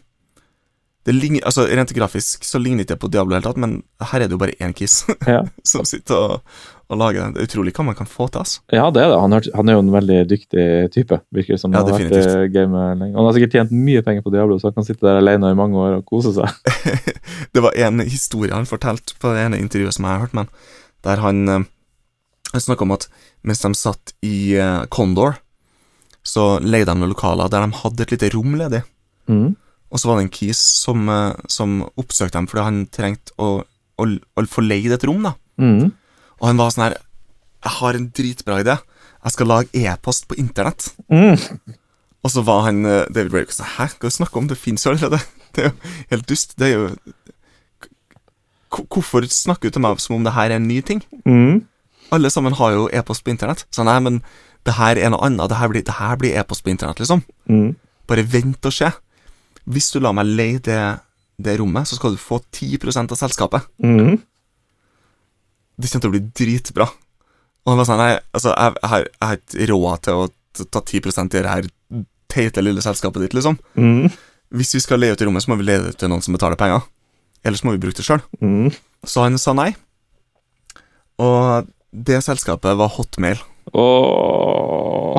[1.09, 3.79] det ligner, altså Rent grafisk så ligner ikke det på Diablo helt tatt, men
[4.11, 5.39] her er det jo bare én kiss Ja.
[5.65, 6.59] som sitter og,
[6.93, 7.31] og lager det.
[7.39, 8.43] Det er utrolig hva man kan få til.
[8.43, 8.61] altså.
[8.77, 9.19] ja, det er det.
[9.23, 10.67] Han, hørte- han er jo en veldig dyktig
[10.97, 11.73] type, virker det som.
[11.73, 12.53] Ja, Han har vært definitivt.
[12.57, 13.17] gamet lenge.
[13.17, 15.59] Han har sikkert tjent mye penger på Diablo, så han kan sitte der alene i
[15.61, 16.73] mange år og kose seg.
[17.57, 20.53] Det var en historie han fortalte på det ene intervjuet som jeg har hørt men
[21.07, 21.65] der han, eh,
[22.53, 23.07] han snakka om at
[23.47, 25.37] mens de satt i eh, Condor,
[26.27, 28.83] så leide de noen lokaler der de hadde et lite rom ledig.
[29.31, 29.55] Mm.
[29.91, 33.63] Og så var det en kis som, eh, som oppsøkte dem fordi han trengte å,
[34.01, 35.23] å, å få leid et rom.
[35.29, 35.91] da Mm.
[36.41, 36.95] Og han var sånn her
[37.61, 38.79] Jeg har en dritbra idé.
[39.21, 40.87] Jeg skal lage e-post på internett.
[41.13, 41.37] Mm.
[42.25, 44.49] Og så var han eh, David Brake sånn Hæ, hva snakker du om?
[44.49, 45.21] Det fins jo allerede.
[45.53, 46.55] Det er jo helt dust.
[46.57, 46.87] Det er jo
[48.71, 51.01] Hvorfor snakker du til meg som om det her er en ny ting?
[51.27, 51.65] Mm.
[52.15, 53.67] Alle sammen har jo e-post på internett.
[53.75, 54.21] Så nei, men
[54.67, 55.51] det her er noe annet.
[55.51, 57.23] Det her blir, det her blir e-post på internett, liksom.
[57.51, 57.75] Mm.
[58.11, 58.91] Bare vent og se.
[59.71, 60.81] Hvis du lar meg leie det,
[61.41, 63.69] det rommet, så skal du få 10% av selskapet.
[63.83, 64.19] Mm.
[65.81, 66.89] Det kommer til å bli dritbra.
[67.61, 70.67] Og han var sånn Nei, altså, jeg, jeg, har, jeg har ikke råd til å
[70.75, 71.69] ta 10% i det her
[72.31, 73.59] teite lille selskapet ditt, liksom.
[73.79, 74.11] Mm.
[74.55, 76.35] Hvis vi skal leie ut i rommet, så må vi leie det til noen som
[76.35, 76.83] betaler penger.
[77.47, 78.23] Ellers må vi bruke det sjøl.
[78.43, 78.71] Mm.
[79.07, 79.71] Så han sa nei.
[81.21, 83.41] Og det selskapet var Hotmail.
[83.71, 85.19] Oh.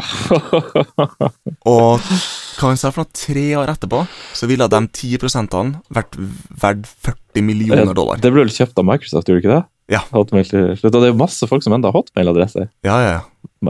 [1.67, 4.03] Og hva han sa for noe, tre år etterpå,
[4.37, 5.55] så ville de 10%
[5.93, 6.17] vært
[6.61, 8.19] verdt 40 millioner dollar.
[8.21, 9.63] Det ble vel kjøpt av Microsoft, gjorde det ikke det?
[9.91, 10.01] Ja.
[10.15, 10.95] Hotmail til slutt.
[10.95, 12.69] Og det er masse folk som enda har Hotmail-adresser.
[12.87, 13.21] Ja, ja, ja.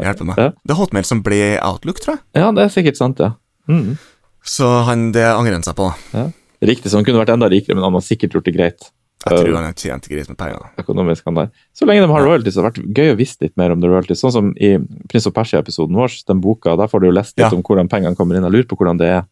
[0.05, 0.39] Hjelper meg.
[0.39, 0.51] Ja.
[0.61, 2.23] Det er Hotmail som ble Outlook, tror jeg.
[2.43, 3.33] ja, det er sikkert sant, ja.
[3.71, 3.95] Mm.
[4.45, 5.91] Så han, det angrer han seg på.
[6.61, 8.91] Riktig, så han kunne vært enda rikere, men han har sikkert gjort det greit.
[9.21, 10.59] Jeg tror han har tjent gris med penger.
[10.81, 11.49] økonomisk han der.
[11.77, 13.89] Så lenge de har royalties, har det vært gøy å visst litt mer om det
[13.91, 14.19] royalties.
[14.23, 14.77] Sånn som i
[15.11, 17.55] Prins og Persia-episoden vår, den boka, der får du jo lest litt Ja.
[17.55, 18.43] om hvordan pengene kommer inn.
[18.43, 19.25] Jeg lurer på hvordan det er.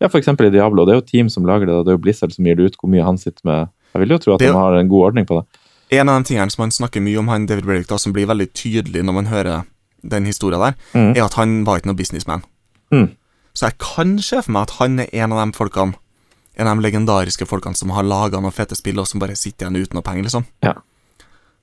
[0.00, 0.84] Ja, eksempel i Diablo.
[0.86, 2.76] Det er jo team som lager det, det er jo Blizzard som gir det ut
[2.80, 3.68] hvor mye han sitter med.
[3.94, 5.46] Jeg vil jo tro at er de har en god ordning på det.
[6.00, 8.26] En av de tingene som han snakker mye om, han David Braddock, da, som blir
[8.26, 9.64] veldig tydelig når man hører
[10.02, 11.16] den historien der, Mm.
[11.16, 12.42] er at han var ikke noe businessman.
[12.90, 13.10] Mm.
[13.54, 15.94] Så jeg kan se for meg at han er en av de folkene,
[16.56, 19.66] en av de legendariske folkene som har laga noen fete spill, og som bare sitter
[19.66, 20.44] igjen uten noe penger, liksom.
[20.62, 20.74] Ja.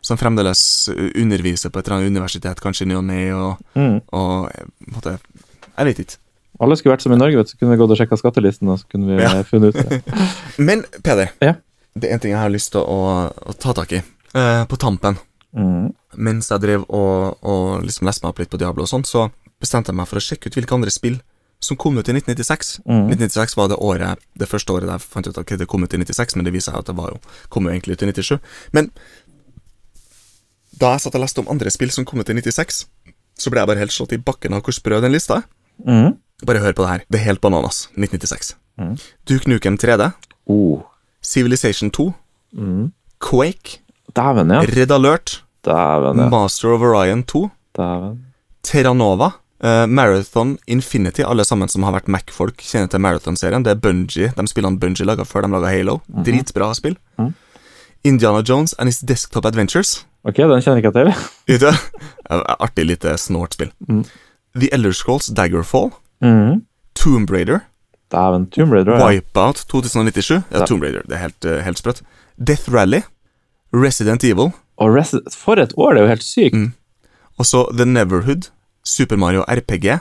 [0.02, 4.02] Som fremdeles underviser på et eller annet universitet, kanskje ny og ne, og, Mm.
[4.12, 4.52] og
[4.92, 5.20] måte
[5.78, 6.18] Jeg vet ikke.
[6.60, 8.68] Alle skulle vært som i Norge, vet du, så kunne vi gått og sjekka skattelisten,
[8.70, 9.44] og så kunne vi Ja.
[9.52, 10.04] funnet ut det.
[10.58, 11.54] Men Peder, Ja.
[11.98, 14.02] det er en ting jeg har lyst til å, å ta tak i.
[14.36, 15.18] Eh, på tampen,
[15.56, 15.94] Mm.
[16.16, 19.30] mens jeg drev og, og liksom leste meg opp litt på Diablo og sånn, så
[19.60, 21.20] bestemte jeg meg for å sjekke ut hvilke andre spill
[21.62, 22.80] som kom ut i 1996.
[22.86, 23.08] Mm.
[23.14, 25.98] 1996 var det året, det første året jeg fant ut at det kom ut i
[26.02, 27.20] 96, men det viser seg at det var jo,
[27.54, 28.40] kom jo egentlig ut i 97.
[28.74, 28.90] Men
[30.82, 32.86] da jeg satt og leste om andre spill som kom ut i 96,
[33.42, 35.46] så ble jeg bare helt slått i bakken av hvor sprø den lista er.
[35.86, 36.16] Mm.
[36.46, 37.04] Bare hør på det her.
[37.14, 37.84] Det er helt bananas.
[37.94, 38.56] 1996.
[38.82, 38.96] Mm.
[39.30, 40.12] Duke Nukem 3D,
[40.50, 40.82] Oh.
[41.22, 42.14] Civilization 2,
[42.58, 42.92] Mm.
[43.22, 43.78] Quake,
[44.16, 44.60] Dæven, ja.
[44.68, 46.30] Red Alert, Dæven, ja.
[46.30, 48.18] Master of Orion 2, Dæven.
[48.64, 49.30] Terranova,
[49.64, 53.64] eh, Marathon Infinity, alle sammen som har vært Mac-folk, kjenner til Marathon-serien.
[53.64, 56.00] Det er Bungie, de spillene Bungie laga før de laga Halo.
[56.08, 56.98] Dritbra spill.
[57.20, 57.34] Mm.
[58.04, 60.06] Indiana Jones and His Desktop Adventures.
[60.26, 61.14] Ok, den kjenner jeg ikke til.
[61.62, 61.72] Du?
[62.60, 63.72] Artig lite snortspill.
[63.90, 64.04] Mm.
[64.56, 65.92] The Elder Scrolls Daggerfall.
[66.22, 66.62] Mm.
[66.96, 67.60] Tomb Raider.
[68.12, 68.98] Dæven, Tomb Raider.
[69.00, 69.08] Ja.
[69.08, 70.42] Wipeout 2097.
[70.52, 70.66] Ja.
[70.66, 71.02] Tomb Raider.
[71.08, 72.02] Det er helt, eh, helt sprøtt.
[72.38, 73.02] Death Rally.
[73.74, 74.52] Resident Evil.
[74.82, 75.94] Resi- For et år!
[75.94, 76.56] Det er jo helt sykt.
[76.58, 76.74] Mm.
[77.40, 78.50] Og så The Neverhood.
[78.84, 80.00] Super Mario RPG.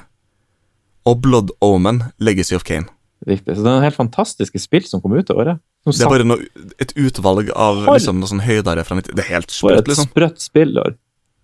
[1.08, 2.02] Og Blood Omen.
[2.18, 2.86] Legacy of Kane.
[3.26, 3.56] Riktig.
[3.56, 5.60] Så det er helt fantastiske spill som kom ut det året.
[5.84, 6.46] Som Det er bare noe,
[6.80, 9.78] et utvalg av For- liksom, noe sånn høydere fra 90 Det er helt For sprøtt,
[9.80, 10.08] et liksom.
[10.08, 10.96] sprøtt spillår.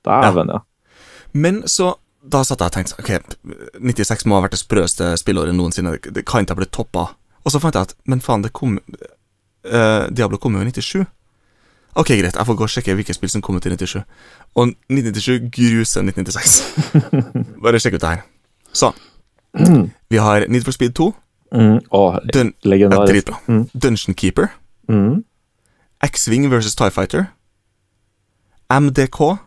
[0.04, 0.60] Dæven, ja.
[1.32, 1.94] Men så
[2.26, 3.36] da satt jeg og tenkte Ok,
[3.80, 5.98] 96 må ha vært det sprøeste spillåret noensinne.
[6.00, 7.08] Det kan ikke ha blitt toppa.
[7.44, 11.06] Og så fant jeg at Men faen, det kom uh, Diablo kom jo i 97.
[11.96, 14.02] Ok, greit, jeg får gå og sjekke hvilke spill som kom ut i 97.
[14.56, 16.56] Og 1997 gruser 1996.
[17.64, 18.26] Bare sjekk ut det her.
[18.76, 18.92] Så
[20.12, 21.08] Vi har Need for Speed 2.
[21.56, 21.78] Mm.
[21.94, 22.02] Å,
[22.34, 23.32] Dun legendarisk.
[23.48, 23.64] Mm.
[23.72, 24.52] Dungeon Keeper.
[24.92, 25.24] Mm.
[26.04, 27.30] X-Wing versus TIE Fighter.
[28.68, 29.38] MDK.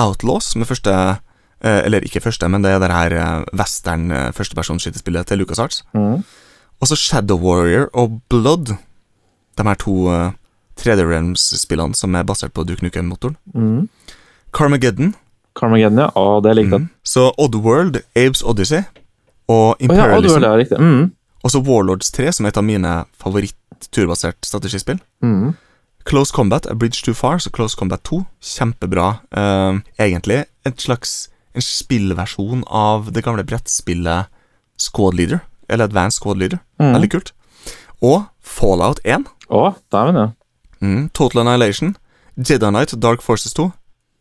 [0.00, 4.10] Outlaws, som er første eh, Eller ikke første, men det er det her eh, western
[4.14, 5.82] eh, førstepersonsskytespillet til LucasArts.
[5.92, 6.22] Mm.
[6.80, 8.76] Og så Shadow Warrior og Blood.
[9.58, 10.08] De her to
[10.80, 13.36] 3D Realms-spillene som er basert på Duke Nukem-motoren.
[13.54, 13.88] Mm.
[14.56, 15.14] Carmageddon.
[15.58, 16.10] Carmageddon, ja.
[16.16, 16.88] Å, det likte jeg.
[16.88, 16.92] Mm.
[17.06, 18.84] Så Oddworld, Abes Odyssey
[19.50, 20.38] og Å ja, Imperialism.
[20.40, 20.78] Oddworld, ja.
[20.80, 21.10] Mm.
[21.44, 25.00] og så Warlords 3, som er et av mine favoritt-turbasert strategispill.
[25.24, 25.52] Mm.
[26.08, 28.22] Close Combat, A Bridge Too Far, så Close Combat 2.
[28.40, 29.20] Kjempebra.
[29.36, 34.30] uh, egentlig et slags en spillversjon av det gamle brettspillet
[34.80, 35.42] Squad Leader.
[35.68, 36.58] Eller Advanced Squad Leader.
[36.80, 36.92] Mm.
[36.94, 37.32] Veldig kult.
[38.02, 39.26] Og Fallout 1.
[39.50, 40.28] Å, dæven, ja.
[40.80, 41.96] Mm, Total Annihilation.
[42.36, 43.70] Jedi Knight, Dark Forces 2.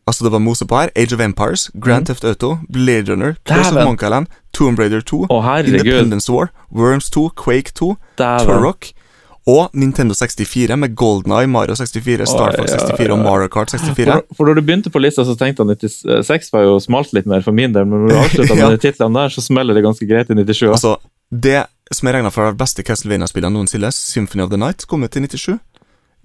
[0.07, 0.89] Altså, det var mose på her.
[0.95, 4.01] Age of Empires, Grand Theft Auto, Blade Runner, Curse of.
[4.01, 5.59] Island, Tomb Raider 2, Å.
[5.65, 8.91] Independence War, Worms 2, Quake 2, Turrock
[9.49, 13.23] og Nintendo 64 med Golden Eye, Mario 64, Star Fox ja, 64 og.
[13.23, 14.11] Mario Kart 64.
[14.11, 15.89] For, for da du begynte på lista, så tenkte jeg
[16.25, 18.81] 96 var jo smalt litt mer for min del, men når du avslutta med de
[18.83, 20.67] titlene der, så smeller det ganske greit i 97.
[20.69, 20.97] Altså,
[21.29, 25.17] det som jeg regna for de beste Castlevania-spillene noensinne, Symphony of the Night, kom ut
[25.17, 25.57] i 97.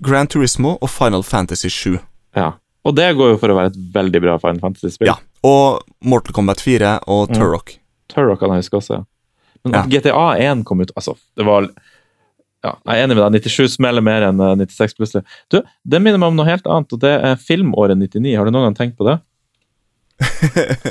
[0.03, 1.99] Grand Turismo og Final Fantasy 7.
[2.37, 2.53] Ja.
[2.85, 5.07] Og det går jo for å være et veldig bra Final Fantasy-spill.
[5.09, 5.15] Ja.
[5.45, 7.35] Og Mortal Kombat 4 og Mm.
[7.39, 7.77] Turok.
[8.13, 8.95] Turok kan jeg huske også.
[8.99, 9.05] ja.
[9.65, 10.01] Men at Ja.
[10.01, 11.63] GTA 1 kom ut Altså, det var
[12.65, 13.43] ja, Jeg er enig med deg.
[13.43, 15.25] 97 smeller mer enn eh, 96 plutselig.
[15.51, 18.37] Du, Det minner meg om noe helt annet, og det er filmåret 99.
[18.37, 19.21] Har du noen gang tenkt på det?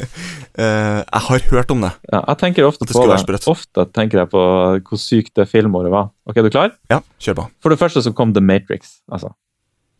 [0.53, 1.89] Eh, jeg har hørt om det.
[2.11, 3.37] Ja, jeg tenker ofte det på det.
[3.49, 4.41] Ofte tenker jeg på
[4.85, 6.11] hvor sykt det filmåret var.
[6.29, 6.75] Ok, er du klar?
[6.93, 7.45] Ja, kjør på.
[7.63, 8.99] For det første så kom The Matrix.
[9.09, 9.31] altså.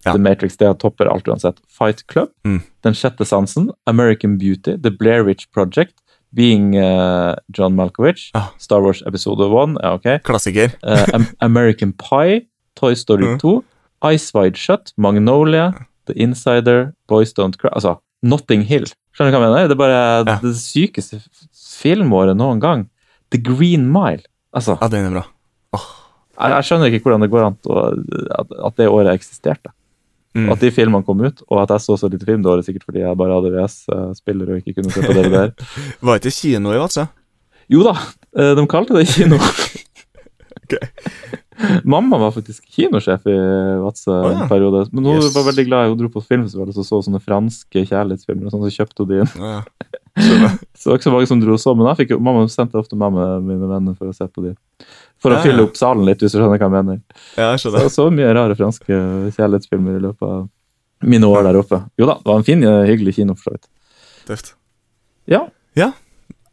[0.05, 0.11] Ja.
[0.13, 1.57] The Matrix det topper alt uansett.
[1.73, 2.59] Fight Club, Mm.
[2.85, 5.95] Den sjette sansen, American Beauty, The Blair Witch Project,
[6.35, 8.49] Being uh, John Malkovich, Ja.
[8.59, 10.19] Star Wars Episode 1, ja, okay.
[10.19, 10.69] Klassiker.
[10.85, 12.45] uh, American Pie,
[12.75, 13.39] Toy Story Mm.
[13.39, 13.63] 2,
[14.13, 15.71] Ice Wide Shut, Magnolia,
[16.05, 18.85] The Insider, Boys Don't Cry Altså, Notting Hill.
[19.13, 19.67] Skjønner du hva jeg mener?
[19.67, 20.37] Det er bare Ja.
[20.41, 21.19] det sykeste
[21.83, 22.85] filmåret noen gang.
[23.31, 24.23] The Green Mile.
[24.55, 25.23] Altså, Ja, den er bra.
[25.73, 27.79] jeg, jeg skjønner ikke hvordan det går an å,
[28.39, 29.73] at, at det året eksisterte.
[30.33, 30.47] Mm.
[30.49, 32.85] At de filmene kom ut, og at jeg så så lite film det året, sikkert
[32.87, 35.51] fordi jeg bare hadde VS-spiller og ikke kunne se på DVD-er.
[36.01, 37.05] Var ikke kino i Vadsø?
[37.69, 37.93] Jo da,
[38.37, 39.37] eh, de kalte det kino.
[40.63, 40.77] Ok.
[41.93, 43.35] Mamma var faktisk kinosjef i
[43.83, 44.43] Vadsø oh, ja.
[44.43, 44.85] en periode.
[44.91, 45.33] Men hun Yes.
[45.35, 48.47] var veldig glad Hun dro på filmfestival og så, så sånne franske kjærlighetsfilmer.
[48.47, 49.33] og sånn, Så kjøpte hun de inn.
[49.39, 49.61] Oh, ja.
[50.77, 52.77] Så det var ikke så mange som dro og så, men jeg fikk mamma sendte
[52.77, 54.51] ofte meg med mine venner for å se på de.
[55.21, 55.45] For å Ja, ja.
[55.47, 56.99] fylle opp salen litt, hvis du skjønner hva jeg mener.
[57.37, 58.99] Ja, jeg Så så mye rare franske
[59.33, 60.43] kjærlighetsfilmer i løpet av
[61.09, 61.79] mine år der oppe.
[61.97, 63.67] Jo da, det var en fin, eh, hyggelig kino, for så vidt.
[64.29, 64.53] Tøft.
[65.27, 65.47] Ja.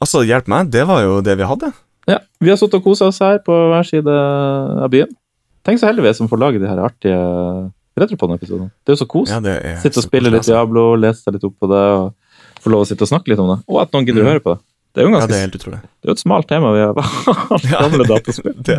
[0.01, 1.69] Altså, hjelp meg, det var jo det vi hadde.
[2.09, 2.19] Ja.
[2.41, 5.09] Vi har sittet og kosa oss her på hver side av byen.
[5.65, 7.19] Tenk så heldige vi er som får lage de her artige
[8.01, 8.71] retropod-episodene.
[8.85, 9.29] Det er jo så kos.
[9.31, 9.41] Ja,
[9.83, 10.55] Sitte og spille litt altså.
[10.55, 13.43] Diablo, lese seg litt opp på det, og få lov å sitte og snakke litt
[13.43, 13.59] om det.
[13.69, 14.33] Og at noen gidder å Mm.
[14.33, 14.61] høre på det.
[14.95, 15.51] Det er jo Ja, ganske det er.
[15.51, 17.69] Det er jo et smalt tema vi har valgt.
[17.71, 18.55] Gamle dataspill.
[18.65, 18.79] det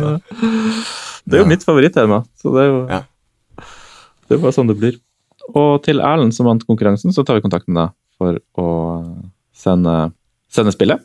[1.24, 1.48] Det er jo Ja.
[1.48, 3.02] mitt favorittema, så det er jo Ja.
[4.28, 4.98] Det er bare sånn det blir.
[5.54, 10.12] Og til Erlend som vant konkurransen, så tar vi kontakt med deg for å sende,
[10.50, 11.00] sende spillet.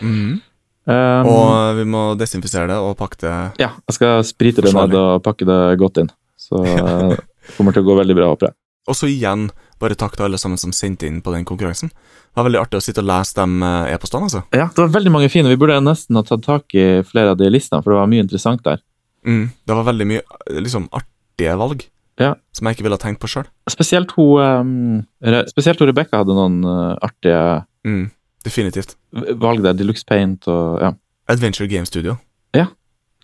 [0.00, 0.40] Mhm.
[0.86, 4.92] Um, Og vi må desinfisere det og pakke det ja, jeg skal sprite det ned
[4.94, 6.10] og pakke det godt inn.
[6.38, 8.56] Så eh, det kommer til å gå veldig bra, håper jeg.
[8.86, 9.48] Og så igjen,
[9.82, 11.90] bare takk til alle sammen som sendte inn på den konkurransen.
[11.90, 14.44] Det var veldig artig å sitte og lese de eh, e-postene, altså.
[14.54, 15.50] Ja, det var veldig mange fine.
[15.50, 18.22] Vi burde nesten ha tatt tak i flere av de listene, for det var mye
[18.22, 18.78] interessant der.
[19.26, 19.48] Mm.
[19.66, 21.82] Det var veldig mye eh, liksom artige valg
[22.22, 22.34] Ja.
[22.54, 23.48] som jeg ikke ville ha tenkt på sjøl.
[23.68, 25.42] Spesielt hun, um, Re-
[25.90, 28.08] Rebekka hadde noen uh, artige Mm.
[28.46, 28.94] Definitivt.
[29.42, 29.74] valg der.
[29.74, 30.92] Deluxe Paint og ja.
[31.28, 32.16] Adventure Game Studio.
[32.54, 32.68] Ja.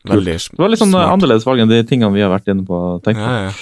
[0.08, 1.12] Veldig Det var litt sånn smart.
[1.14, 2.78] annerledes valg enn de tingene vi har vært inne på.
[3.06, 3.22] tenkt.
[3.22, 3.52] Ja, ja.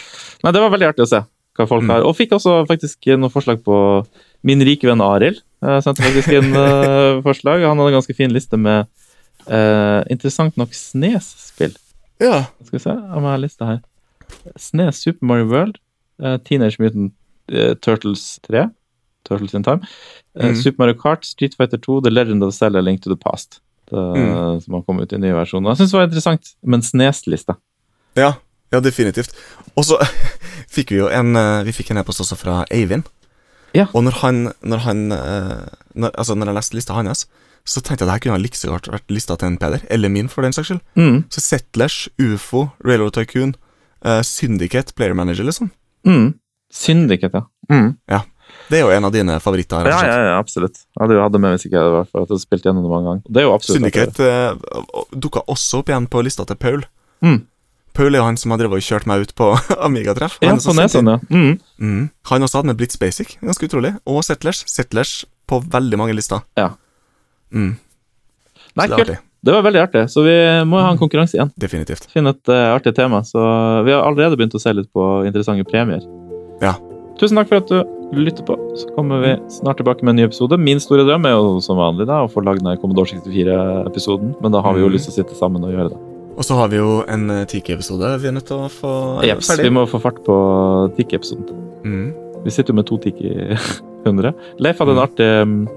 [0.42, 1.20] Men Det var veldig artig å se
[1.58, 1.90] hva folk Mm.
[1.92, 2.02] har.
[2.08, 4.06] Og fikk også faktisk noen forslag på
[4.42, 5.42] min rike venn Arild.
[5.60, 7.60] Jeg sendte faktisk inn uh, forslag.
[7.68, 8.86] Han hadde en ganske fin liste med
[9.50, 11.76] uh, interessant nok Snes-spill.
[12.20, 12.46] Ja.
[12.64, 13.80] Skal vi se om jeg har lista her.
[14.56, 15.76] Snes Super Mario World,
[16.22, 17.12] uh, Teenage Mutant
[17.52, 18.70] uh, Turtles 3,
[19.28, 19.80] Turtles in Time,
[20.36, 20.52] Mm.
[20.52, 20.62] Mhm.
[20.62, 23.60] Super Mario Kart, Street Fighter 2, The Legend of Zelda, Link to the Past.
[23.90, 24.60] Det, mm.
[24.60, 25.70] Som har kommet ut i nye versjoner.
[25.72, 27.56] Jeg syns det var interessant, men Snes-lista.
[28.16, 28.32] Ja,
[28.72, 29.34] ja definitivt.
[29.74, 29.98] Og så
[30.76, 33.08] fikk vi jo en eh, Vi fikk en e-post også fra Eivind.
[33.74, 33.88] Ja.
[33.92, 37.26] Og når han, når han eh, når, Altså, når jeg leste lista hans,
[37.66, 39.82] så tenkte jeg at det her kunne like så godt vært lista til en Peder,
[39.90, 40.80] eller min, for den saks skyld.
[40.96, 41.24] Mm.
[41.30, 43.54] Så Settlers, Ufo, Railroad Tycoon,
[44.06, 45.70] uh, Syndicate, Player Manager, liksom.
[46.06, 46.34] Mm.
[46.72, 47.74] Syndicate, ja.
[47.74, 47.96] Mm.
[48.70, 49.88] Det er jo en av dine favoritter.
[49.90, 50.84] Ja, ja, ja, absolutt.
[50.94, 53.22] Jeg hadde jo hatt det med hvis ikke jeg hadde spilt gjennom det mange ganger.
[53.26, 56.84] Det er jo absolutt Syndicate uh, dukka også opp igjen på lista til Paul.
[57.26, 57.40] Mm.
[57.98, 59.50] Paul er jo han som har drevet og kjørt meg ut på
[59.88, 60.38] Amiga-treff.
[60.38, 61.18] Ja, Han er på så ja.
[61.28, 61.58] Mm.
[61.82, 62.04] Mm.
[62.30, 63.96] Han også hadde med Blitz Basic, ganske utrolig.
[64.06, 64.62] Og Settlers.
[64.70, 66.46] Settlers på veldig mange lister.
[66.60, 66.70] Ja.
[67.50, 67.74] Mm.
[68.78, 69.18] Nei, det.
[69.40, 70.34] Det var veldig artig, så vi
[70.68, 71.50] må ha en konkurranse igjen.
[71.58, 72.06] Definitivt.
[72.12, 73.22] Finne et uh, artig tema.
[73.26, 73.40] Så
[73.86, 76.04] vi har allerede begynt å se litt på interessante premier.
[76.60, 76.76] Ja.
[77.18, 78.56] Tusen takk for at du lytter på.
[78.76, 80.58] Så kommer vi snart tilbake med en ny episode.
[80.58, 84.52] Min store drøm er jo som vanlig da, å få lagd den Commodore 64-episoden, men
[84.52, 84.92] da har vi jo Mm.
[84.96, 85.98] lyst til å sitte sammen og gjøre det.
[86.36, 89.48] Og så har vi jo en uh, Tiki-episode vi er nødt til å få Jeps,
[89.50, 89.64] ferdig.
[89.68, 90.36] vi må få fart på
[90.96, 91.44] Tiki-episoden.
[91.84, 92.14] Mm.
[92.44, 93.28] Vi sitter jo med to Tiki
[94.06, 94.32] 100.
[94.58, 95.04] Leif hadde en Mm.
[95.04, 95.68] artig um,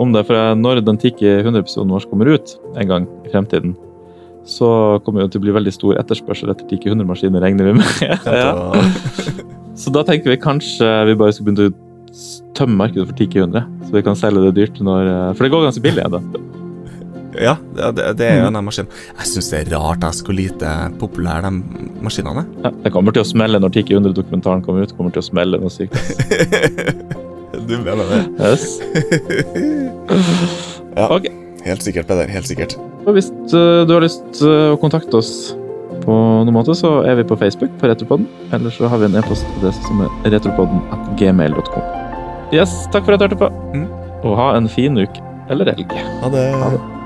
[0.00, 3.76] om det, for når den Tiki 100-episoden vår kommer ut en gang i fremtiden,
[4.50, 4.68] så
[5.06, 7.86] kommer det til å bli veldig stor etterspørsel etter Tiki 100-maskiner, regner vi med.
[8.26, 8.50] ja.
[9.78, 11.76] Så da tenker vi kanskje vi bare skal begynne å
[12.58, 15.68] tømme markedet for Tiki 100, så vi kan selge det dyrt når For det går
[15.68, 16.20] ganske billig ennå.
[17.40, 18.56] Ja, det, det, er jo Mm.
[18.58, 18.88] en maskin.
[19.20, 21.52] Jeg syns det er rart jeg hvor lite populære de
[22.02, 22.48] maskinene er.
[22.66, 24.96] Ja, det kommer til å smelle når Tiki 100-dokumentaren kommer ut.
[24.98, 25.94] kommer til å smelle noe sykt.
[27.70, 28.22] du mener det?
[28.50, 28.80] Yes.
[30.98, 31.06] Ja.
[31.14, 31.28] Ok.
[31.66, 32.30] Helt sikkert, Peder.
[32.30, 32.76] Helt sikkert.
[33.06, 35.32] Og hvis eh, du har lyst eh, å kontakte oss
[36.04, 38.28] på noen måte, så er vi på Facebook på Retropodden.
[38.56, 41.90] Eller så har vi en e-postadresse som er retropodden at gmail.com.
[42.54, 43.50] Yes, takk for at du hørte på.
[43.74, 43.90] Mm.
[44.24, 45.92] Og ha en fin uke eller helg.
[46.22, 46.48] Ha det.
[46.62, 46.99] Ha det.